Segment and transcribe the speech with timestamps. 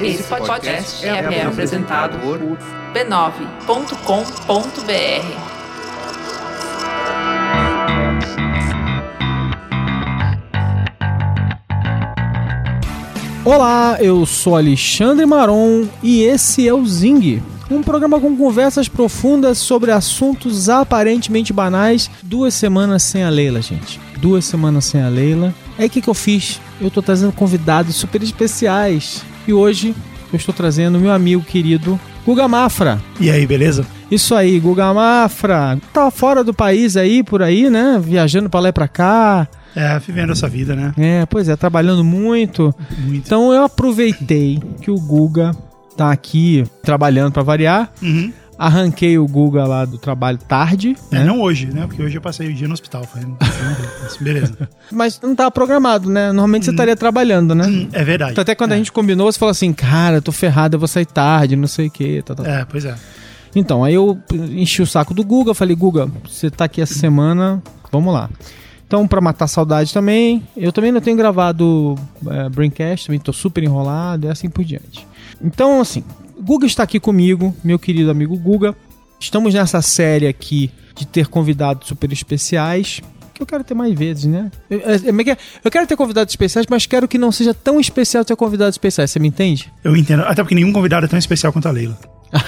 [0.00, 2.38] Esse podcast é, é apresentado por
[2.94, 3.56] b9.com.br.
[13.44, 19.58] Olá, eu sou Alexandre Maron e esse é o Zing, um programa com conversas profundas
[19.58, 22.08] sobre assuntos aparentemente banais.
[22.22, 24.00] Duas semanas sem a Leila, gente.
[24.18, 25.52] Duas semanas sem a Leila.
[25.76, 26.60] Aí o que, que eu fiz?
[26.80, 29.24] Eu tô trazendo convidados super especiais.
[29.46, 29.94] E hoje
[30.32, 33.00] eu estou trazendo meu amigo querido Guga Mafra.
[33.20, 33.86] E aí, beleza?
[34.10, 35.78] Isso aí, Guga Mafra.
[35.92, 38.00] Tá fora do país aí, por aí, né?
[38.02, 39.48] Viajando pra lá e pra cá.
[39.74, 40.92] É, vivendo essa vida, né?
[40.96, 42.74] É, pois é, trabalhando muito.
[42.98, 43.14] Muito.
[43.26, 45.52] Então eu aproveitei que o Guga
[45.96, 47.92] tá aqui trabalhando pra variar.
[48.02, 48.32] Uhum.
[48.58, 50.96] Arranquei o Guga lá do trabalho tarde.
[51.12, 51.24] É, né?
[51.24, 51.86] não hoje, né?
[51.86, 53.02] Porque hoje eu passei o dia no hospital.
[53.14, 54.56] Mas Beleza.
[54.90, 56.28] Mas não tava programado, né?
[56.28, 57.66] Normalmente você estaria trabalhando, né?
[57.66, 58.32] Hum, É verdade.
[58.32, 58.78] Então, Até quando a É.
[58.78, 61.88] gente combinou, você falou assim, cara, eu tô ferrado, eu vou sair tarde, não sei
[61.88, 62.22] o quê.
[62.24, 62.50] Tá, tá, tá.
[62.50, 62.94] É, pois é.
[63.54, 67.62] Então, aí eu enchi o saco do Guga, falei, Guga, você tá aqui essa semana,
[67.92, 68.28] vamos lá.
[68.86, 71.94] Então, pra matar a saudade também, eu também não tenho gravado
[72.28, 75.06] é, Braincast, também tô super enrolado e assim por diante.
[75.42, 76.04] Então, assim,
[76.46, 78.74] Guga está aqui comigo, meu querido amigo Guga.
[79.18, 83.00] Estamos nessa série aqui de ter convidados super especiais,
[83.34, 84.50] que eu quero ter mais vezes, né?
[84.70, 87.80] Eu, é- é- é- eu quero ter convidados especiais, mas quero que não seja tão
[87.80, 89.72] especial ter convidados especiais, você me entende?
[89.82, 90.22] Eu entendo.
[90.22, 91.98] Até porque nenhum convidado é tão especial quanto a Leila.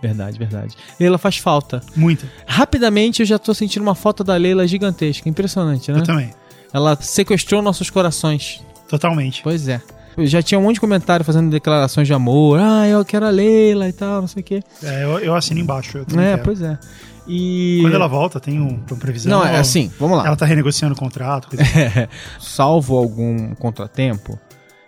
[0.00, 0.76] Verdade, verdade.
[1.00, 1.82] Leila faz falta.
[1.96, 2.26] Muita.
[2.46, 5.28] Rapidamente eu já tô sentindo uma foto da Leila gigantesca.
[5.28, 5.98] Impressionante, né?
[5.98, 6.30] Eu também.
[6.72, 8.62] Ela sequestrou nossos corações.
[8.88, 9.42] Totalmente.
[9.42, 9.80] Pois é.
[10.18, 12.58] Já tinha um monte de comentário fazendo declarações de amor.
[12.60, 14.62] Ah, eu quero a Leila e tal, não sei o quê.
[14.82, 15.98] É, eu, eu assino embaixo.
[15.98, 16.42] Eu É, quero.
[16.42, 16.78] pois é.
[17.26, 17.78] E.
[17.82, 19.30] Quando ela volta, tem um, uma previsão.
[19.38, 20.26] Não, é assim, vamos lá.
[20.26, 21.48] Ela tá renegociando o contrato.
[21.52, 21.62] assim.
[22.40, 24.38] Salvo algum contratempo,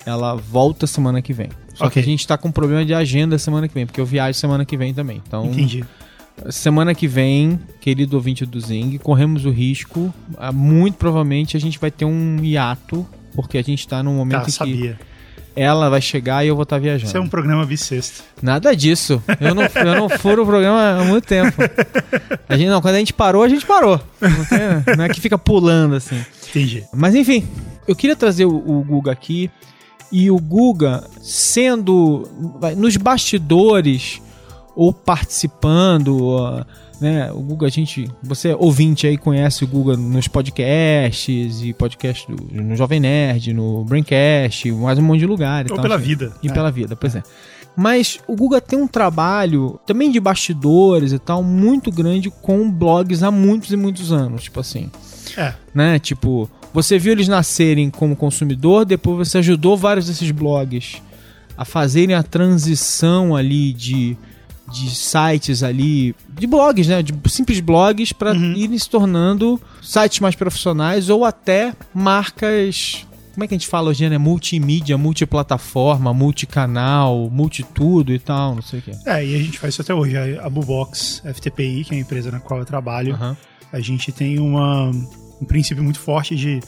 [0.04, 1.48] ela volta semana que vem.
[1.74, 2.02] Só que Ok.
[2.02, 4.76] a gente tá com problema de agenda semana que vem, porque eu viajo semana que
[4.76, 5.22] vem também.
[5.26, 5.84] Então, Entendi.
[6.50, 10.12] Semana que vem, querido ouvinte do Zing, corremos o risco.
[10.36, 13.06] ah, Muito provavelmente a gente vai ter um hiato,
[13.36, 14.98] porque a gente tá num momento Tá, em que sabia.
[15.56, 17.06] Ela vai chegar e eu vou estar viajando.
[17.08, 18.22] Isso é um programa bissexto.
[18.42, 19.22] Nada disso.
[19.40, 21.56] Eu não, eu não furo o programa há muito tempo.
[22.48, 24.00] A gente, não, quando a gente parou, a gente parou.
[24.20, 26.22] Não, tem- não é que fica pulando assim.
[26.50, 26.84] Entendi.
[26.92, 27.46] Mas enfim,
[27.88, 29.50] eu queria trazer o, o Guga aqui.
[30.12, 32.28] E o Guga sendo
[32.76, 34.20] nos bastidores
[34.76, 36.64] ou participando, ó,
[37.00, 37.30] né?
[37.32, 42.62] O Guga, a gente, você ouvinte aí conhece o Guga nos podcasts e podcast do,
[42.62, 45.66] no Jovem Nerd, no Braincast, mais um monte de lugar.
[45.66, 46.04] e Ou tal, pela assim.
[46.04, 46.32] vida.
[46.42, 46.52] E É.
[46.52, 47.22] pela vida, pois é.
[47.76, 53.22] Mas o Guga tem um trabalho também de bastidores e tal muito grande com blogs
[53.22, 54.90] há muitos e muitos anos, tipo assim
[55.36, 55.54] É.
[55.74, 55.98] né?
[55.98, 61.02] Tipo, você viu eles nascerem como consumidor, depois você ajudou vários desses blogs
[61.56, 64.16] a fazerem a transição ali de,
[64.74, 67.02] de sites ali, de blogs, né?
[67.02, 68.52] De simples blogs para Uhum.
[68.54, 73.06] irem se tornando sites mais profissionais ou até marcas.
[73.34, 74.16] Como é que a gente fala hoje, né?
[74.18, 78.92] Multimídia, multiplataforma, multicanal, multitudo e tal, não sei o quê.
[79.06, 80.16] É, e a gente faz isso até hoje.
[80.38, 83.36] A Bubox FTPI, que é a empresa na qual eu trabalho, Aham.
[83.72, 86.60] a gente tem uma, um princípio muito forte de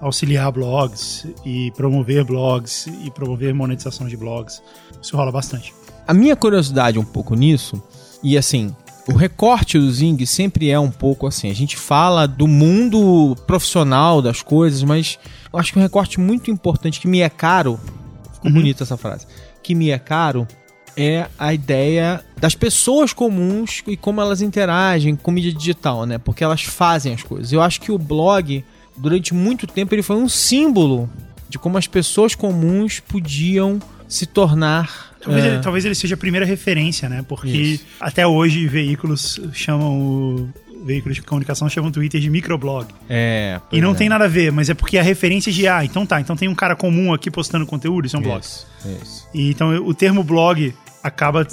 [0.00, 4.62] auxiliar blogs e promover blogs e promover monetização de blogs.
[5.00, 5.72] Isso rola bastante.
[6.06, 7.82] A minha curiosidade um pouco nisso,
[8.22, 8.74] e assim,
[9.08, 11.50] o recorte do Zing sempre é um pouco assim.
[11.50, 15.18] A gente fala do mundo profissional das coisas, mas
[15.52, 17.78] eu acho que um recorte muito importante que me é caro,
[18.34, 18.56] ficou Uhum.
[18.56, 19.26] bonita essa frase,
[19.62, 20.46] que me é caro
[20.96, 26.18] é a ideia das pessoas comuns e como elas interagem com mídia digital, né?
[26.18, 27.50] Porque elas fazem as coisas.
[27.50, 28.62] Eu acho que o blog,
[28.96, 31.08] durante muito tempo, ele foi um símbolo
[31.48, 36.18] de como as pessoas comuns podiam se tornar Talvez, é, ele, talvez ele seja a
[36.18, 37.24] primeira referência, né?
[37.26, 37.84] Porque Isso.
[38.00, 40.48] até hoje veículos chamam o.
[40.84, 42.88] Veículos de comunicação chamam Twitter de microblog.
[43.08, 43.94] É, E não é.
[43.94, 46.48] tem nada a ver, mas é porque a referência de, ah, então tá, então tem
[46.48, 48.40] um cara comum aqui postando conteúdo, isso é um blog.
[48.40, 48.66] Isso,
[49.00, 49.28] isso.
[49.32, 51.46] E então o termo blog acaba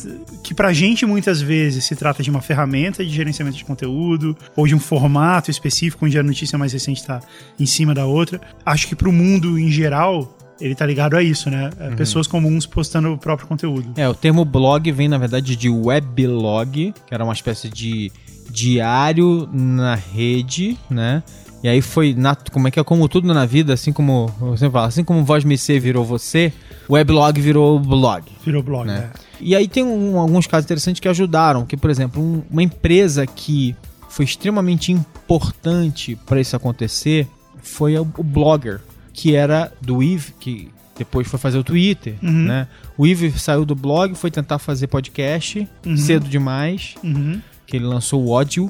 [0.43, 4.65] que pra gente muitas vezes se trata de uma ferramenta de gerenciamento de conteúdo ou
[4.65, 7.19] de um formato específico onde a notícia mais recente está
[7.59, 8.41] em cima da outra.
[8.65, 11.69] Acho que pro mundo em geral ele tá ligado a isso, né?
[11.79, 13.93] É, Pessoas comuns postando o próprio conteúdo.
[13.95, 18.11] É, o termo blog vem, na verdade, de weblog, que era uma espécie de
[18.49, 21.23] diário na rede, né?
[21.61, 24.69] E aí foi, na, como é que é, como tudo na vida, assim como, você
[24.69, 26.53] fala, assim como Voz Me Ser virou você,
[26.87, 28.23] o weblog virou blog.
[28.45, 28.99] Virou blog, Né?
[28.99, 29.09] né?
[29.41, 33.25] E aí tem um- alguns casos interessantes que ajudaram, que, por exemplo, um- uma empresa
[33.27, 33.75] que
[34.09, 37.27] foi extremamente importante para isso acontecer
[37.61, 38.79] foi o, o Blogger.
[39.13, 42.45] Que era do Eve, que depois foi fazer o Twitter, Uhum.
[42.45, 42.67] né?
[42.97, 45.95] O Eve saiu do blog, foi tentar fazer podcast, Uhum.
[45.97, 47.39] cedo demais, Uhum.
[47.65, 48.69] que ele lançou o Audio,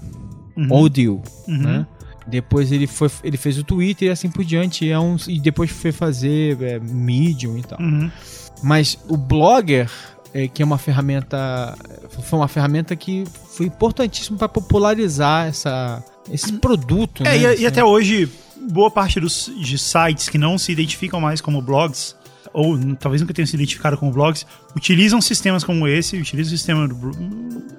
[0.56, 0.74] Uhum.
[0.74, 1.58] Audio, Uhum.
[1.58, 1.88] né?
[2.28, 5.40] Depois ele, foi, ele fez o Twitter e assim por diante, e é um, e
[5.40, 7.80] depois foi fazer é, Medium e tal.
[7.82, 8.12] Uhum.
[8.62, 9.90] Mas o Blogger,
[10.34, 11.78] é, que é uma ferramenta,
[12.22, 17.24] foi uma ferramenta que foi importantíssima para popularizar essa, esse produto.
[17.24, 17.38] É, né?
[17.38, 17.66] e, e Assim.
[17.66, 18.30] até hoje,
[18.70, 22.16] boa parte dos, de sites que não se identificam mais como blogs,
[22.54, 24.46] ou talvez nunca tenham se identificado como blogs,
[24.76, 27.12] utilizam sistemas como esse, utilizam o sistema do,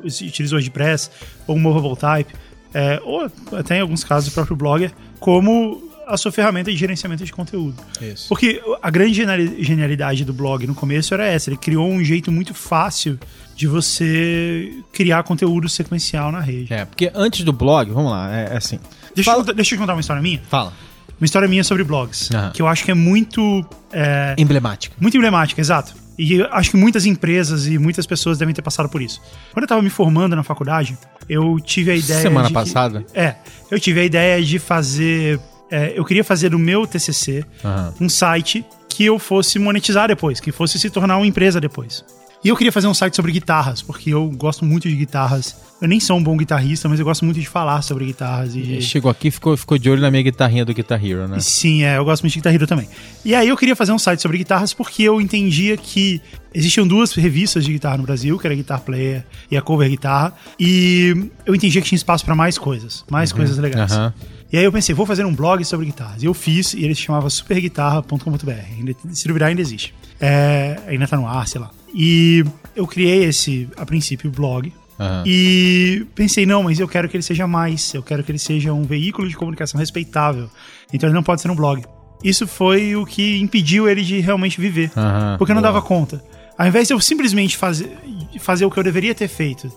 [0.05, 1.11] utilizam o WordPress,
[1.47, 2.35] ou o Movable Type,
[2.73, 7.25] é, ou até em alguns casos o próprio Blogger, como a sua ferramenta de gerenciamento
[7.25, 7.77] de conteúdo.
[8.01, 8.29] Isso.
[8.29, 12.31] Porque a grande geniali- genialidade do blog no começo era essa, ele criou um jeito
[12.33, 13.19] muito fácil
[13.57, 16.73] de você criar conteúdo sequencial na rede.
[16.73, 18.79] É, porque antes do blog, vamos lá, é, é assim.
[19.15, 20.41] Deixa, eu Fala- contar- deixa eu contar uma história minha.
[20.49, 20.73] Fala.
[21.21, 22.51] Uma história minha sobre blogs, Aham.
[22.53, 24.97] que eu acho que é muito, é, Emblemática.
[24.99, 25.95] muito emblemática, exato.
[26.19, 29.21] E eu acho que muitas empresas e muitas pessoas devem ter passado por isso.
[29.53, 30.97] Quando eu tava me formando na faculdade,
[31.29, 32.21] eu tive a ideia.
[32.23, 33.05] Semana de que- passada?
[33.15, 33.35] é,
[33.71, 35.39] eu tive a ideia de fazer.
[35.71, 37.95] É, eu queria fazer do meu TCC Aham.
[38.01, 42.05] um site que eu fosse monetizar depois, que fosse se tornar uma empresa depois.
[42.43, 45.55] E eu queria fazer um site sobre guitarras, porque eu gosto muito de guitarras.
[45.81, 48.55] Eu nem sou um bom guitarrista, mas eu gosto muito de falar sobre guitarras.
[48.55, 48.83] E de...
[48.83, 51.39] Chegou aqui e ficou, ficou de olho na minha guitarrinha do Guitar Hero, né?
[51.39, 52.89] Sim, é, eu gosto muito de Guitar Hero também.
[53.27, 56.21] E aí eu queria fazer um site sobre guitarras porque eu entendia que
[56.55, 59.89] existiam duas revistas de guitarra no Brasil, que era a Guitar Player e a Cover
[59.91, 63.93] Guitarra, e eu entendia que tinha espaço para mais coisas, mais coisas legais.
[63.93, 64.15] Aham.
[64.53, 66.23] E aí eu pensei, vou fazer um blog sobre guitarras.
[66.23, 69.13] E eu fiz, e ele se chamava superguitarra.com.br.
[69.13, 69.95] Se duvidar, ainda existe.
[70.21, 71.71] É, ainda tá no ar, sei lá.
[71.95, 72.45] E
[72.75, 74.73] eu criei esse, a princípio, blog.
[74.99, 75.23] Aham.
[75.27, 77.95] E pensei, não, mas eu quero que ele seja mais.
[77.95, 80.51] Eu quero que ele seja um veículo de comunicação respeitável.
[80.93, 81.85] Então ele não pode ser um blog.
[82.23, 84.91] Isso foi o que impediu ele de realmente viver.
[84.97, 85.37] Aham.
[85.39, 85.73] Porque eu não Boa.
[85.73, 86.23] dava conta.
[86.59, 87.97] Ao invés de eu simplesmente fazer,
[88.41, 89.73] fazer o que eu deveria ter feito,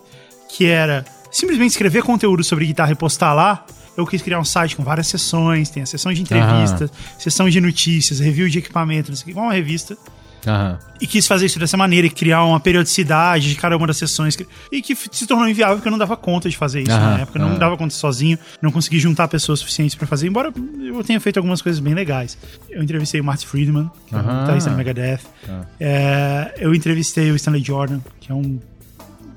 [0.49, 4.75] que era simplesmente escrever conteúdo sobre guitarra e postar lá, eu quis criar um site
[4.75, 9.15] com várias sessões, tem a sessão de entrevistas, sessão de notícias, review de equipamento, não
[9.15, 9.97] sei o que, igual uma revista.
[10.45, 10.77] Aham.
[10.99, 14.37] E quis fazer isso dessa maneira, e criar uma periodicidade de cada uma das sessões.
[14.71, 17.19] E que se tornou inviável porque eu não dava conta de fazer isso Aham, na
[17.19, 17.39] época.
[17.39, 21.19] Eu não dava conta sozinho, não consegui juntar pessoas suficientes pra fazer, embora eu tenha
[21.19, 22.37] feito algumas coisas bem legais.
[22.69, 25.21] Eu entrevistei o Marty Friedman, que é um guitarrista do Megadeth.
[25.47, 25.65] Ah.
[25.79, 28.59] É, eu entrevistei o Stanley Jordan, que é um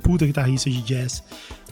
[0.02, 1.22] puta guitarrista de jazz.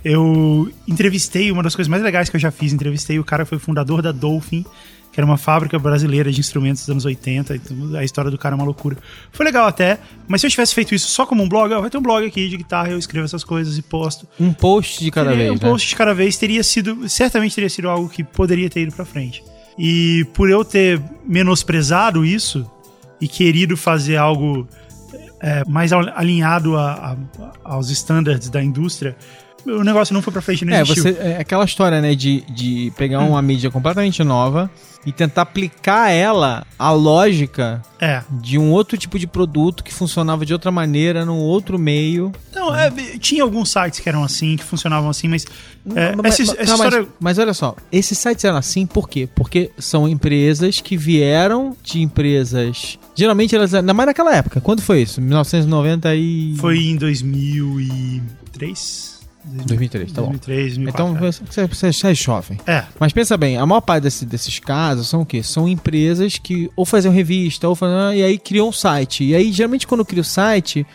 [0.05, 3.49] Eu entrevistei, uma das coisas mais legais que eu já fiz, entrevistei o cara que
[3.51, 4.65] foi fundador da Dolphin,
[5.11, 8.55] que era uma fábrica brasileira de instrumentos dos anos 80, então a história do cara
[8.55, 8.99] é uma loucura.
[9.33, 9.99] Foi legal até,
[10.29, 12.27] mas se eu tivesse feito isso só como um blog, ó, vai ter um blog
[12.27, 14.27] aqui de guitarra, eu escrevo essas coisas e posto.
[14.39, 15.71] Um post de cada Teria- vez, um né?
[15.71, 19.05] post de cada vez teria sido, certamente teria sido algo que poderia ter ido pra
[19.05, 19.43] frente.
[19.79, 22.69] E por eu ter menosprezado isso
[23.21, 24.69] e querido fazer algo
[25.41, 29.15] é, mais al- alinhado a- a- aos standards da indústria,
[29.67, 31.03] o negócio não foi pra frente, não É, existiu.
[31.05, 34.71] você, é aquela história, né, de, de pegar uma mídia completamente nova
[35.07, 38.23] e tentar aplicar ela à lógica É.
[38.31, 42.33] de um outro tipo de produto que funcionava de outra maneira, num outro meio.
[42.55, 45.45] Não, é, tinha alguns sites que eram assim, que funcionavam assim, mas,
[45.95, 47.09] é, Mas- essa, mas- essa não, mas- história...
[47.21, 49.29] mas, olha só, esses sites eram assim por quê?
[49.35, 52.99] Porque são empresas que vieram de empresas.
[53.15, 53.75] Geralmente elas.
[53.75, 54.59] Ainda mais naquela época.
[54.61, 55.21] Quando foi isso?
[55.21, 56.57] 1990 e.
[56.59, 59.14] Foi em 2003?
[59.45, 60.29] 2003, tá bom.
[60.29, 61.15] 2003, 2004.
[61.15, 62.59] Então você, você, você é jovem.
[62.67, 62.73] é.
[62.77, 65.43] É, Mas pensa bem, a maior parte desse- desses casos são o quê?
[65.43, 69.25] São empresas que ou faziam revista, ou faziam, e aí criam um site.
[69.25, 70.87] E aí, geralmente, quando cria o site,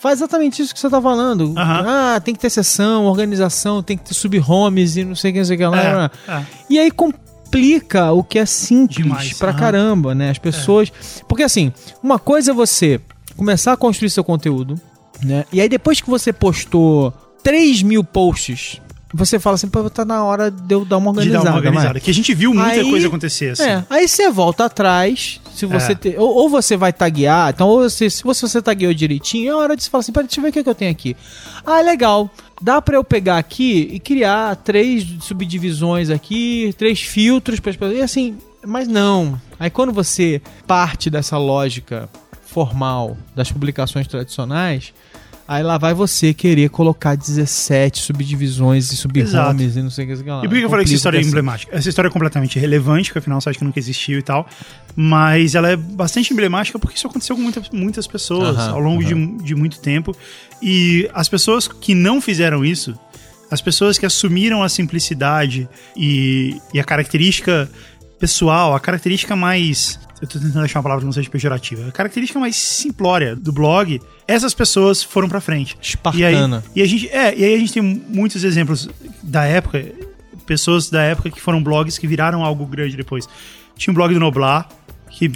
[0.00, 1.52] faz exatamente isso que você tá falando.
[1.56, 5.38] Ah, tem que ter sessão, organização, tem que ter sub-homes e não sei o que,
[5.40, 6.10] não sei o que lá.
[6.28, 6.46] é, é.
[6.70, 10.30] E aí complica o que é simples Demais, pra caramba, né?
[10.30, 10.92] As pessoas.
[11.28, 13.00] Porque assim, uma coisa é você
[13.36, 14.74] começar a construir seu conteúdo,
[15.22, 15.44] né?
[15.52, 18.80] E aí depois que você postou 3 mil posts,
[19.12, 21.44] você fala assim, pô, tá na hora de eu dar uma De organizada.
[21.44, 21.92] dar uma organizada.
[21.94, 22.00] vai.
[22.00, 23.62] Que a gente viu muita Aí- coisa acontecer assim.
[23.64, 25.94] É, aí você volta atrás, se você É.
[25.96, 29.54] ter, ou, ou você vai taguear, então ou você, se você, você tagueou direitinho, é
[29.54, 31.16] hora de você falar assim, peraí, deixa eu ver o que, que eu tenho aqui.
[31.66, 32.30] Ah, legal.
[32.62, 37.98] Dá pra eu pegar aqui e criar três subdivisões aqui, três filtros para as pessoas.
[37.98, 39.40] E assim, mas não.
[39.58, 42.08] Aí quando você parte dessa lógica
[42.46, 44.92] formal das publicações tradicionais,
[45.50, 50.30] aí lá vai você querer colocar 17 subdivisões e sub-homes e não sei o que.
[50.30, 50.44] lá.
[50.44, 51.28] E por que eu falei que essa história é assim.
[51.28, 51.76] emblemática?
[51.76, 54.46] Essa história é completamente irrelevante, porque afinal é um site que nunca existiu e tal.
[54.94, 59.14] Mas ela é bastante emblemática porque isso aconteceu com muitas, muitas pessoas ao longo de,
[59.42, 60.14] de muito tempo.
[60.62, 62.96] E as pessoas que não fizeram isso,
[63.50, 67.68] as pessoas que assumiram a simplicidade e, e a característica
[68.20, 71.88] pessoal, a característica mais Eu tô tentando achar uma palavra que não seja pejorativa.
[71.88, 75.76] A característica mais simplória do blog, essas pessoas foram pra frente.
[76.14, 76.64] E aí, Espartana.
[76.76, 78.88] e a gente, é, e aí a gente tem muitos exemplos
[79.22, 79.84] da época,
[80.46, 83.26] pessoas da época que foram blogs que viraram algo grande depois.
[83.76, 84.68] Tinha um blog do Noblar,
[85.10, 85.30] que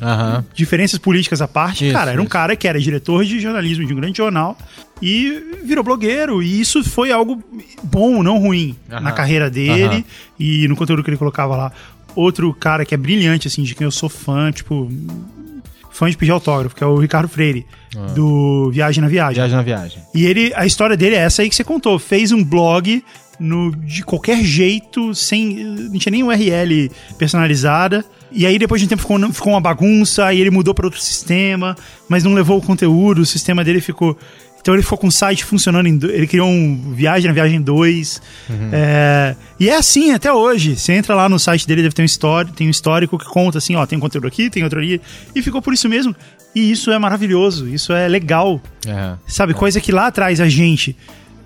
[0.55, 2.31] diferenças políticas à parte, Isso, cara, era um isso.
[2.31, 4.57] cara que era diretor de jornalismo de um grande jornal
[5.03, 6.43] e virou blogueiro.
[6.43, 7.43] E isso foi algo
[7.83, 10.05] bom, não ruim, na carreira dele
[10.38, 11.73] e no conteúdo que ele colocava lá.
[12.14, 14.88] Outro cara que é brilhante, assim, de quem eu sou fã, tipo,
[15.90, 17.66] fã de pedir autógrafo, que é o Ricardo Freire,
[18.14, 19.35] do Viagem na Viagem.
[19.35, 20.02] Viagem na viagem.
[20.14, 21.99] E ele, a história dele é essa aí que você contou.
[21.99, 23.02] Fez um blog
[23.38, 25.54] no, de qualquer jeito, sem.
[25.64, 28.04] Não tinha nem URL personalizada.
[28.33, 30.26] E aí, depois de um tempo, ficou, ficou uma bagunça.
[30.26, 31.76] Aí ele mudou para outro sistema,
[32.09, 33.21] mas não levou o conteúdo.
[33.23, 34.18] O sistema dele ficou.
[34.64, 35.87] Então ele ficou com o site funcionando.
[35.87, 38.23] Em, ele criou um Viagem na Viagem 2.
[38.73, 40.75] É, e é assim até hoje.
[40.75, 43.59] Você entra lá no site dele, deve ter um, histórico, tem um histórico que conta
[43.59, 45.02] assim: ó, tem conteúdo aqui, tem outro ali.
[45.35, 46.16] E ficou por isso mesmo.
[46.54, 47.68] E isso é maravilhoso.
[47.68, 48.59] Isso é legal.
[48.87, 49.12] É.
[49.26, 50.97] Sabe, coisa que lá atrás a gente.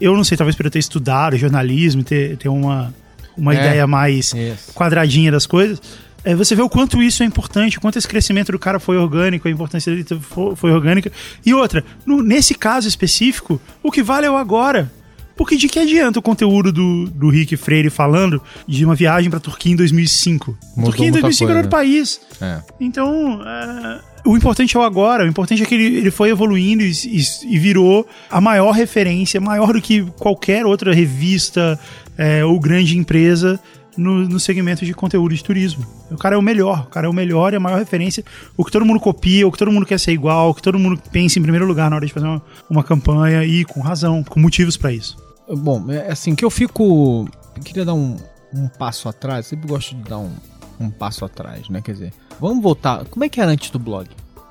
[0.00, 2.94] Eu não sei, talvez por eu ter estudado jornalismo, ter, ter uma,
[3.36, 4.72] uma É, ideia mais Isso.
[4.74, 5.82] quadradinha das coisas.
[6.24, 8.96] É, você vê o quanto isso é importante, o quanto esse crescimento do cara foi
[8.96, 11.10] orgânico, a importância dele foi, foi orgânica.
[11.44, 14.90] E outra, no- nesse caso específico, o que vale é o agora.
[15.36, 19.38] Porque de que adianta o conteúdo do, do Rick Freire falando de uma viagem pra
[19.38, 20.58] Turquia em 2005?
[20.76, 21.66] Mudou Turquia em muita 2005 era coisa.
[21.66, 22.20] outro país.
[22.40, 22.60] É.
[22.80, 25.22] Então, é, o importante é o agora.
[25.24, 29.40] O importante é que ele, ele foi evoluindo e, e- e virou a maior referência,
[29.40, 31.78] maior do que qualquer outra revista
[32.16, 33.60] é, ou grande empresa
[33.98, 35.84] no, no segmento de conteúdo de turismo.
[36.10, 36.82] O cara é o melhor.
[36.82, 38.24] O cara é o melhor e a maior referência.
[38.56, 40.78] O que todo mundo copia, o que todo mundo quer ser igual, o que todo
[40.78, 44.22] mundo pensa em primeiro lugar na hora de fazer uma, uma campanha e com razão,
[44.22, 45.16] com motivos pra isso.
[45.50, 47.28] Bom, é assim que eu fico.
[47.56, 48.16] Eu queria dar um,
[48.54, 49.46] um passo atrás.
[49.46, 50.32] Sempre gosto de dar um,
[50.78, 51.82] um passo atrás, né?
[51.82, 53.04] Quer dizer, vamos voltar.
[53.06, 54.08] Como é que era antes do blog?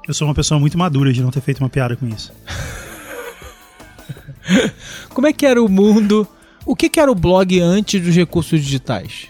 [0.07, 2.33] Eu sou uma pessoa muito madura de não ter feito uma piada com isso.
[5.13, 6.27] Como é que era o mundo?
[6.65, 9.27] O que, que era o blog antes dos recursos digitais?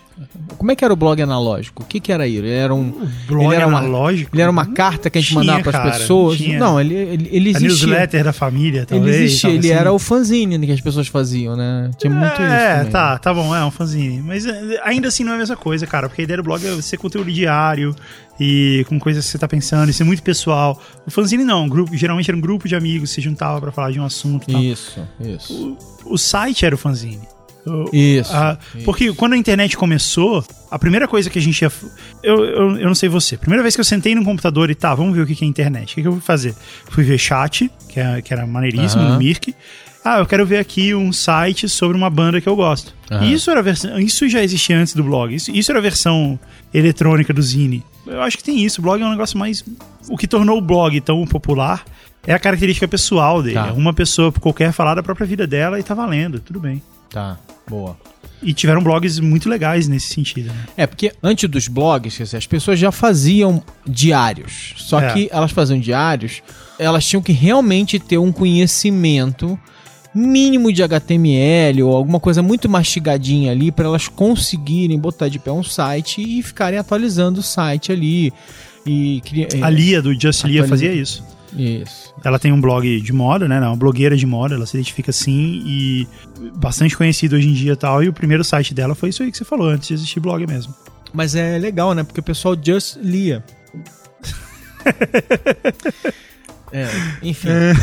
[0.57, 1.83] Como é que era o blog analógico?
[1.83, 2.47] O que, que era ele?
[2.47, 2.91] Ele era um.
[3.27, 4.35] Blog ele era uma, analógico?
[4.35, 6.37] Ele era uma carta que a gente Tinha, mandava para as pessoas?
[6.37, 6.57] tinha.
[6.59, 7.67] Não, ele, ele, ele A existia.
[7.87, 9.15] newsletter da família, Ele talvez.
[9.15, 9.79] existia, tava ele assim.
[9.79, 11.91] era o fanzine que as pessoas faziam, né?
[11.97, 12.41] Tinha muito isso.
[12.41, 14.21] É, tá, tá bom, é um fanzine.
[14.21, 16.65] Mas é, ainda assim não é a mesma coisa, cara, porque a ideia do blog
[16.65, 17.95] é ser conteúdo diário
[18.39, 20.81] e com coisas que você tá pensando, isso é muito pessoal.
[21.05, 23.91] O fanzine não, um grupo, geralmente era um grupo de amigos se juntava pra falar
[23.91, 24.61] de um assunto tal.
[24.61, 25.77] Isso, isso.
[26.05, 27.21] O, o site era o fanzine.
[27.93, 28.33] Isso.
[28.35, 28.85] a- isso.
[28.85, 31.71] porque quando a internet começou, a primeira coisa que a gente ia.
[32.23, 33.37] Eu, eu, eu não sei você.
[33.37, 35.91] Primeira vez que eu sentei no computador e tá, vamos ver o que é internet.
[35.91, 36.55] O que, que eu fui fazer?
[36.89, 39.13] Fui ver chat, que, é, que era maneiríssimo, Aham.
[39.13, 39.53] no Mirk.
[40.03, 42.93] Ah, eu quero ver aqui um site sobre uma banda que eu gosto.
[43.21, 43.99] E isso era versão.
[43.99, 45.35] Isso já existia antes do blog.
[45.35, 46.39] Isso, isso era a versão
[46.73, 47.83] eletrônica do Zine.
[48.05, 48.79] Eu acho que tem isso.
[48.79, 49.65] O blog é um negócio mais.
[50.07, 51.83] O que tornou o blog tão popular
[52.25, 53.55] é a característica pessoal dele.
[53.55, 53.73] Tá.
[53.73, 56.81] Uma pessoa qualquer falar da própria vida dela e tá valendo, tudo bem.
[57.09, 57.37] Tá,
[57.69, 57.97] boa.
[58.41, 60.47] E tiveram blogs muito legais nesse sentido.
[60.53, 60.65] Né?
[60.77, 64.73] É, porque antes dos blogs, quer dizer, as pessoas já faziam diários.
[64.77, 65.13] Só É.
[65.13, 66.43] que elas faziam diários,
[66.77, 69.57] elas tinham que realmente ter um conhecimento
[70.13, 75.51] mínimo de HTML ou alguma coisa muito mastigadinha ali para elas conseguirem botar de pé
[75.51, 78.31] um site e ficarem atualizando o site ali.
[78.85, 79.21] E
[79.61, 81.23] A Lia, do Just Lia, fazia isso.
[81.57, 82.13] Isso.
[82.23, 83.59] Ela tem um blog de moda, né?
[83.59, 86.07] Uma blogueira de moda, ela se identifica assim e
[86.55, 88.03] bastante conhecida hoje em dia e tal.
[88.03, 90.45] E o primeiro site dela foi isso aí que você falou, antes de existir blog
[90.45, 90.73] mesmo.
[91.13, 92.03] Mas é legal, né?
[92.03, 93.43] Porque o pessoal just lia.
[96.71, 96.87] é,
[97.23, 97.49] enfim.
[97.49, 97.73] É.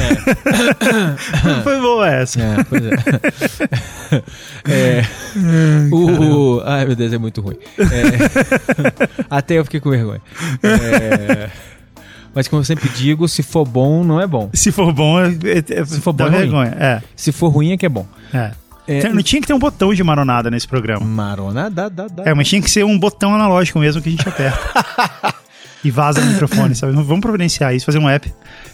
[1.62, 2.40] foi boa essa.
[2.40, 2.90] É, pois é.
[4.66, 5.02] É,
[5.92, 7.56] o, ai, meu Deus, é muito ruim.
[7.78, 7.84] É,
[9.28, 10.22] até eu fiquei com vergonha.
[10.62, 11.50] É,
[12.34, 14.50] mas como eu sempre digo, se for bom, não é bom.
[14.52, 16.38] Se for bom, é, é, é, Se for bom, é ruim.
[16.38, 16.76] vergonha.
[16.78, 18.06] É, Se for ruim, é que é bom.
[18.32, 18.52] é.
[18.86, 21.06] É, Não tinha que ter um botão de maronada nesse programa.
[21.06, 22.22] Marona, dá, dá, dá.
[22.26, 24.60] É, mas tinha que ser um botão analógico mesmo que a gente aperta.
[25.82, 26.92] e vaza no microfone, sabe?
[26.92, 28.30] Vamos providenciar isso, fazer um app.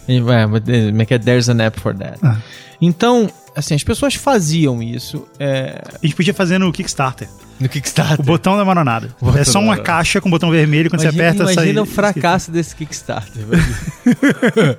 [0.09, 2.19] É, but the- make it- there's an app for that.
[2.23, 2.39] Ah.
[2.81, 7.29] Então, assim, as pessoas faziam isso é, A gente podia fazer no Kickstarter.
[7.61, 8.21] no Kickstarter.
[8.21, 9.15] O botão da maronada.
[9.39, 11.87] É só uma caixa com o botão vermelho quando Imagina, você aperta imagina sai- o
[11.87, 13.43] fracasso desse Kickstarter.
[13.43, 14.79] imagina.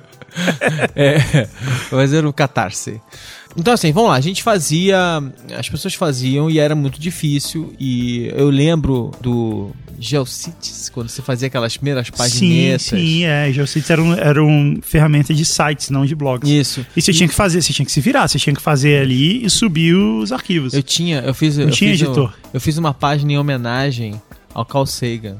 [0.96, 1.46] é,
[1.90, 3.00] fazer o catarse.
[3.56, 4.16] Então, assim, vamos lá.
[4.16, 4.98] A gente fazia.
[5.58, 7.74] As pessoas faziam e era muito difícil.
[7.78, 12.82] E eu lembro do Geocities, quando você fazia aquelas primeiras Sim, paginetas.
[12.82, 13.52] sim, é.
[13.52, 16.48] GeoCities era um, era um ferramenta de sites, não de blogs.
[16.50, 16.84] Isso.
[16.96, 19.44] E você tinha que fazer, você tinha que se virar, você tinha que fazer ali
[19.44, 20.74] e subir os arquivos.
[20.74, 21.56] Eu tinha, eu fiz.
[21.56, 22.32] Não eu tinha fiz editor.
[22.44, 24.20] Eu, eu fiz uma página em homenagem
[24.52, 25.36] ao Carl Sagan.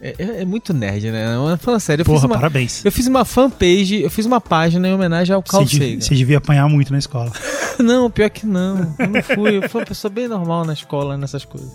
[0.00, 1.26] É, é- é muito nerd, né?
[1.58, 2.84] Falando sério, eu fiz, Porra, uma, parabéns.
[2.84, 6.00] eu fiz uma fanpage, eu fiz uma página em homenagem ao Carl Você, Sagan.
[6.00, 7.32] você devia apanhar muito na escola.
[7.78, 8.94] Não, pior que não.
[8.98, 9.58] Eu não fui.
[9.58, 11.70] Eu fui uma pessoa bem normal na escola, nessas coisas.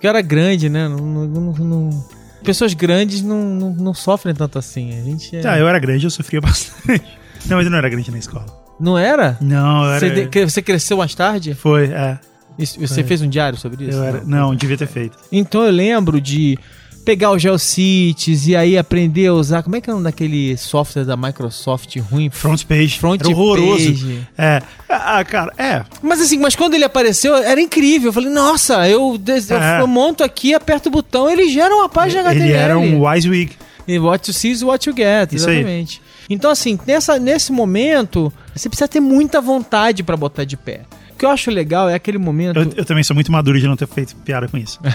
[0.00, 0.88] Porque eu era grande, né?
[0.88, 2.04] Não, não- não-
[2.42, 4.98] Pessoas grandes não, não, sofrem tanto assim.
[4.98, 5.46] A gente é...
[5.46, 7.04] Ah, eu era grande, eu sofria bastante.
[7.44, 8.46] Não, mas eu não era grande na escola.
[8.80, 9.36] Não era?
[9.42, 10.08] Não, eu era.
[10.30, 11.52] Você, você cresceu mais tarde?
[11.52, 12.18] Foi, é.
[12.58, 13.98] Isso- Você fez um diário sobre isso?
[13.98, 14.22] Eu era...
[14.24, 15.18] Não, devia ter feito.
[15.30, 16.58] Então eu lembro de
[17.04, 19.62] pegar o GeoCities e aí aprender a usar.
[19.62, 22.30] Como é que é o nome daquele software da Microsoft ruim?
[22.30, 22.98] Front page.
[22.98, 23.84] Front era horroroso.
[23.92, 24.28] page.
[24.36, 24.62] É.
[24.88, 25.84] Ah, cara, é.
[26.02, 28.08] Mas assim, mas quando ele apareceu, era incrível.
[28.08, 29.18] Eu falei, nossa, eu,
[29.60, 29.80] É.
[29.80, 32.44] eu monto aqui, aperto o botão, ele gera uma página HTML.
[32.48, 33.52] Ele era um WYSIWYG.
[33.88, 35.56] E what you see is what you get, Isso aí.
[35.56, 36.00] exatamente.
[36.28, 40.82] Então, assim, nessa, nesse momento, você precisa ter muita vontade pra botar de pé.
[41.12, 42.56] O que eu acho legal é aquele momento.
[42.60, 44.78] Eu, eu também sou muito maduro de não ter feito piada com isso.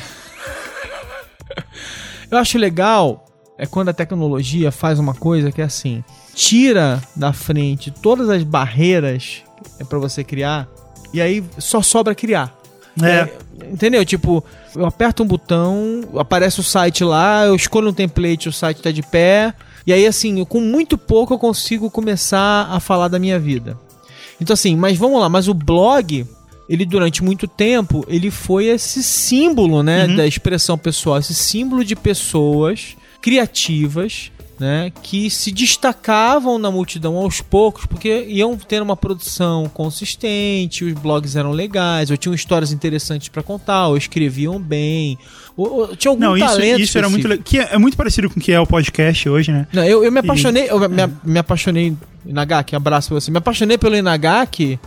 [2.30, 3.26] Eu acho legal
[3.58, 8.44] é quando a tecnologia faz uma coisa que é assim, tira da frente todas as
[8.44, 9.44] barreiras
[9.80, 10.68] é para você criar
[11.14, 12.54] e aí só sobra criar.
[13.02, 13.30] É.
[13.72, 14.06] Entendeu?
[14.06, 14.44] Tipo,
[14.76, 18.92] eu aperto um botão, aparece o site lá, eu escolho um template, o site tá
[18.92, 19.54] de pé.
[19.88, 23.78] E aí, assim, eu, com muito pouco eu consigo começar a falar da minha vida.
[24.42, 26.28] Então, assim, mas vamos lá, mas o blog,
[26.70, 30.16] ele durante muito tempo, ele foi esse símbolo, né, Uhum.
[30.16, 37.42] da expressão pessoal, esse símbolo de pessoas criativas, né, que se destacavam na multidão aos
[37.42, 43.28] poucos, porque iam ter uma produção consistente, os blogs eram legais, ou tinham histórias interessantes
[43.28, 45.18] pra contar, ou escreviam bem,
[45.58, 47.38] ou, ou tinha algum Não, isso, talento isso era muito.
[47.44, 49.68] Que é, é muito parecido com o que é o podcast hoje, né?
[49.74, 51.94] Não, eu, eu me apaixonei, eu me, me apaixonei,
[52.26, 54.80] Nagaki, abraço pra você, me apaixonei pelo Inagaki,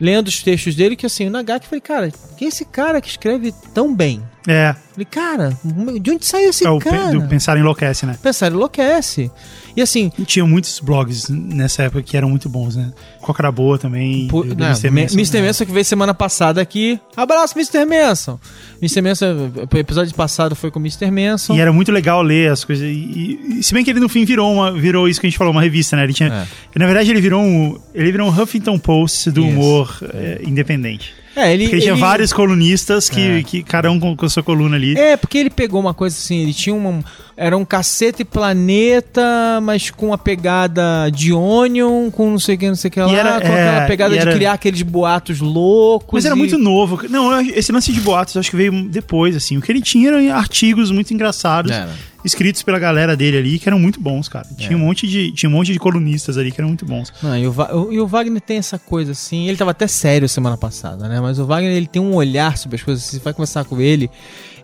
[0.00, 3.08] lendo os textos dele, que assim, o Nagaki, falei, cara, quem é esse cara que
[3.08, 4.22] escreve tão bem?
[4.46, 4.74] É.
[4.92, 5.58] Falei, cara,
[6.00, 7.10] de onde saiu esse é o pe- cara?
[7.18, 8.16] do Pensar Enlouquece, né?
[8.22, 9.30] Pensar enlouquece.
[9.76, 12.92] E assim, E tinha muitos blogs nessa época que eram muito bons, né?
[13.20, 14.28] Coca boa também.
[14.28, 14.88] Pô, do não, Mr.
[14.90, 15.40] Manson, Mr.
[15.40, 15.46] né?
[15.48, 17.00] Manson que veio semana passada aqui.
[17.16, 17.84] Abraço, Mr.
[17.84, 18.38] Manson.
[18.80, 19.00] Mr.
[19.02, 21.10] Manson, o episódio passado foi com o Mr.
[21.10, 21.54] Manson.
[21.56, 22.86] E era muito legal ler as coisas.
[22.86, 25.38] E, e- se bem que ele no fim virou uma, virou isso que a gente
[25.38, 26.04] falou, uma revista, né?
[26.04, 29.48] Ele tinha, Na verdade, ele virou um, ele virou um Huffington Post do Isso.
[29.50, 31.12] humor é, independente.
[31.36, 33.42] É, ele, Porque ele tinha vários colunistas que, É.
[33.42, 34.96] que cada um com, com a sua coluna ali.
[34.96, 37.02] É, porque ele pegou uma coisa assim, ele tinha uma.
[37.36, 42.68] Era um cacete planeta, mas com a pegada de Onion, com não sei o que,
[42.68, 44.52] não sei o que lá, E era- com aquela é, pegada e de era- criar
[44.52, 46.10] aqueles boatos loucos.
[46.12, 47.00] Mas era e- muito novo.
[47.08, 49.56] Não, esse lance de boatos eu acho que veio depois, assim.
[49.56, 51.88] O que ele tinha eram artigos muito engraçados, Era.
[52.24, 54.46] Escritos pela galera dele ali, que eram muito bons, cara.
[54.50, 54.54] É.
[54.62, 57.12] Tinha, um monte de, tinha um monte de colunistas ali que eram muito bons.
[57.22, 60.28] Não, e o, o- e o Wagner tem essa coisa assim, ele tava até sério
[60.28, 61.20] semana passada, né?
[61.20, 64.10] Mas o Wagner ele tem um olhar sobre as coisas, você vai conversar com ele,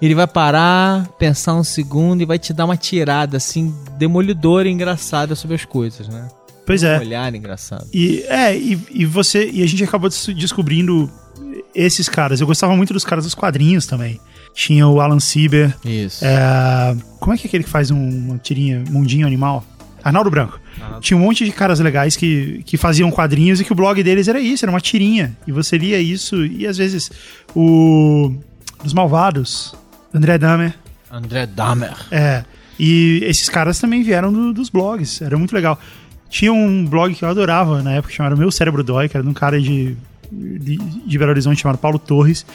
[0.01, 4.73] ele vai parar, pensar um segundo e vai te dar uma tirada assim, demolidora e
[4.73, 6.29] engraçada sobre as coisas, né?
[6.66, 6.99] Pois Um é.
[6.99, 7.87] olhar engraçado.
[7.92, 9.51] E, é, e, e você.
[9.53, 11.11] E a gente acabou des- descobrindo
[11.75, 12.40] esses caras.
[12.40, 14.20] Eu gostava muito dos caras dos quadrinhos também.
[14.54, 15.74] Tinha o Alan Sieber.
[15.84, 16.24] Isso.
[16.24, 19.64] é, como é que é aquele que faz um- uma tirinha, Mundinho Animal?
[20.02, 20.58] Arnaldo Branco.
[21.00, 24.28] Tinha um monte de caras legais que, que faziam quadrinhos e que o blog deles
[24.28, 25.36] era isso, era uma tirinha.
[25.46, 27.10] E você lia isso, e às vezes
[27.54, 28.32] o.
[28.82, 29.74] Os Malvados,
[30.14, 30.74] André Dahmer.
[31.12, 31.94] André Dahmer.
[32.10, 32.44] É.
[32.78, 35.20] E esses caras também vieram do- dos blogs.
[35.20, 35.78] Era muito legal.
[36.30, 39.28] Tinha um blog que eu adorava na época, chamado Meu Cérebro Dói, que era de
[39.28, 39.94] um cara de,
[40.32, 42.46] de, de Belo Horizonte chamado Paulo Torres.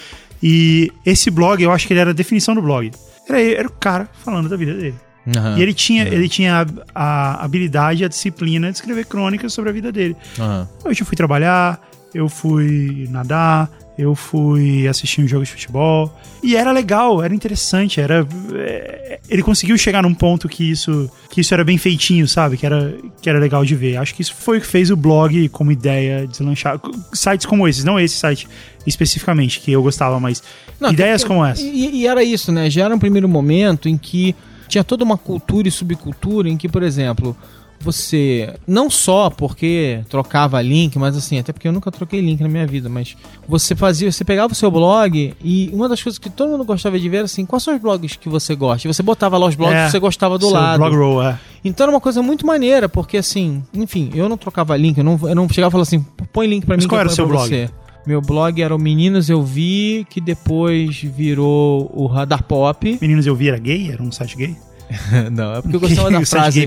[0.48, 2.92] E esse blog, eu acho que ele era a definição do blog.
[3.28, 4.94] Era, ele- era o cara falando da vida dele.
[5.36, 9.72] Aham, E ele tinha, ele tinha a, a habilidade, a disciplina de escrever crônicas sobre
[9.72, 10.16] a vida dele.
[10.40, 10.68] aham.
[10.86, 11.82] Hoje eu fui trabalhar,
[12.14, 16.14] eu fui nadar, eu fui assistir um jogo de futebol.
[16.44, 18.28] E era legal, era interessante, era.
[18.54, 22.58] é, Ele conseguiu chegar num ponto que isso, que isso era bem feitinho, sabe?
[22.58, 23.98] Que era, que era legal de ver.
[23.98, 26.80] Acho que isso foi o que fez o blog como ideia deslanchar.
[27.14, 28.48] Sites como esses, não esse site
[28.86, 30.44] especificamente, que eu gostava, mas
[30.80, 31.62] Não, ideias que- como essa.
[31.62, 32.70] E, e era isso, né?
[32.70, 34.36] Já era um primeiro momento em que
[34.68, 37.36] tinha toda uma cultura e subcultura em que, por exemplo,
[37.80, 42.50] você não só porque trocava link, mas assim, até porque eu nunca troquei link na
[42.50, 43.16] minha vida, mas
[43.48, 47.00] você fazia, você pegava o seu blog e uma das coisas que todo mundo gostava
[47.00, 48.88] de ver era assim, quais são os blogs que você gosta?
[48.88, 50.80] E você botava lá os blogs É, que você gostava do lado.
[50.80, 51.40] Blog roll, é.
[51.64, 55.20] Então era uma coisa muito maneira, porque assim, enfim, eu não trocava link, eu não,
[55.24, 57.10] eu não chegava e falava assim, põe link pra Mas mim qual que eu era
[57.10, 57.48] o seu blog?
[57.48, 57.70] você.
[58.08, 63.00] Meu blog era o Meninos Eu Vi, que depois virou o Radar Pop.
[63.02, 63.90] Meninos, eu vi, era gay?
[63.92, 64.56] Era um site gay?
[65.32, 66.60] não, é porque eu gostava da site frase.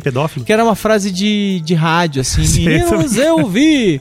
[0.45, 4.01] Que era uma frase de, de rádio, assim, Meninos Eu Vi!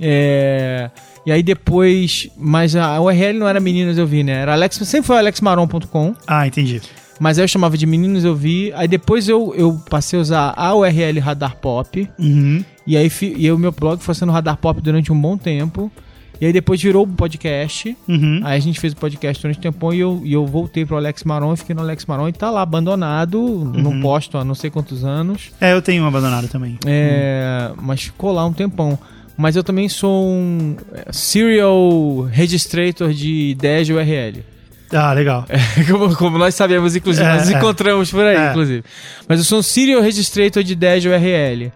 [0.00, 0.90] É,
[1.24, 4.32] E aí depois, mas a URL não era Meninos Eu Vi, né?
[4.42, 6.14] Era Alex, sempre foi alexmaron.com.
[6.26, 6.80] Ah, entendi.
[7.20, 8.72] Mas aí eu chamava de Meninos Eu Vi.
[8.74, 12.08] Aí depois eu, eu passei a usar a URL Radar Pop.
[12.18, 12.64] Uhum.
[12.84, 15.92] E aí fi- e o meu blog foi sendo Radar Pop durante um bom tempo.
[16.40, 17.96] E aí depois virou um podcast.
[18.08, 18.40] Uhum.
[18.42, 20.96] Aí a gente fez o podcast durante um tempão e eu, e eu voltei pro
[20.96, 23.72] Alex Maron e fiquei no Alex Maron e tá lá abandonado.
[23.76, 25.52] Não posto há não sei quantos anos.
[25.60, 26.78] É, eu tenho um abandonado também.
[26.86, 28.98] É, mas ficou lá um tempão.
[29.36, 34.42] Mas eu também sou um é, serial registrator de ideias de URL.
[34.92, 35.46] Ah, legal.
[35.90, 37.56] como, como nós sabemos, inclusive, É, nós é.
[37.56, 38.50] encontramos por aí, É.
[38.50, 38.84] inclusive.
[39.26, 41.72] Mas eu sou um serial registrator de ideias de URL.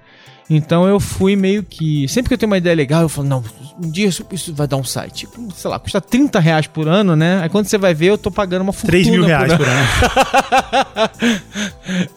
[0.48, 2.06] Então eu fui meio que.
[2.08, 3.44] Sempre que eu tenho uma ideia legal, eu falo, não,
[3.82, 5.28] um dia isso, isso vai dar um site.
[5.54, 7.40] Sei lá, custa 30 reais por ano, né?
[7.42, 8.92] Aí quando você vai ver, eu tô pagando uma fortuna.
[8.92, 9.58] 3 mil reais ano.
[9.58, 9.86] por ano.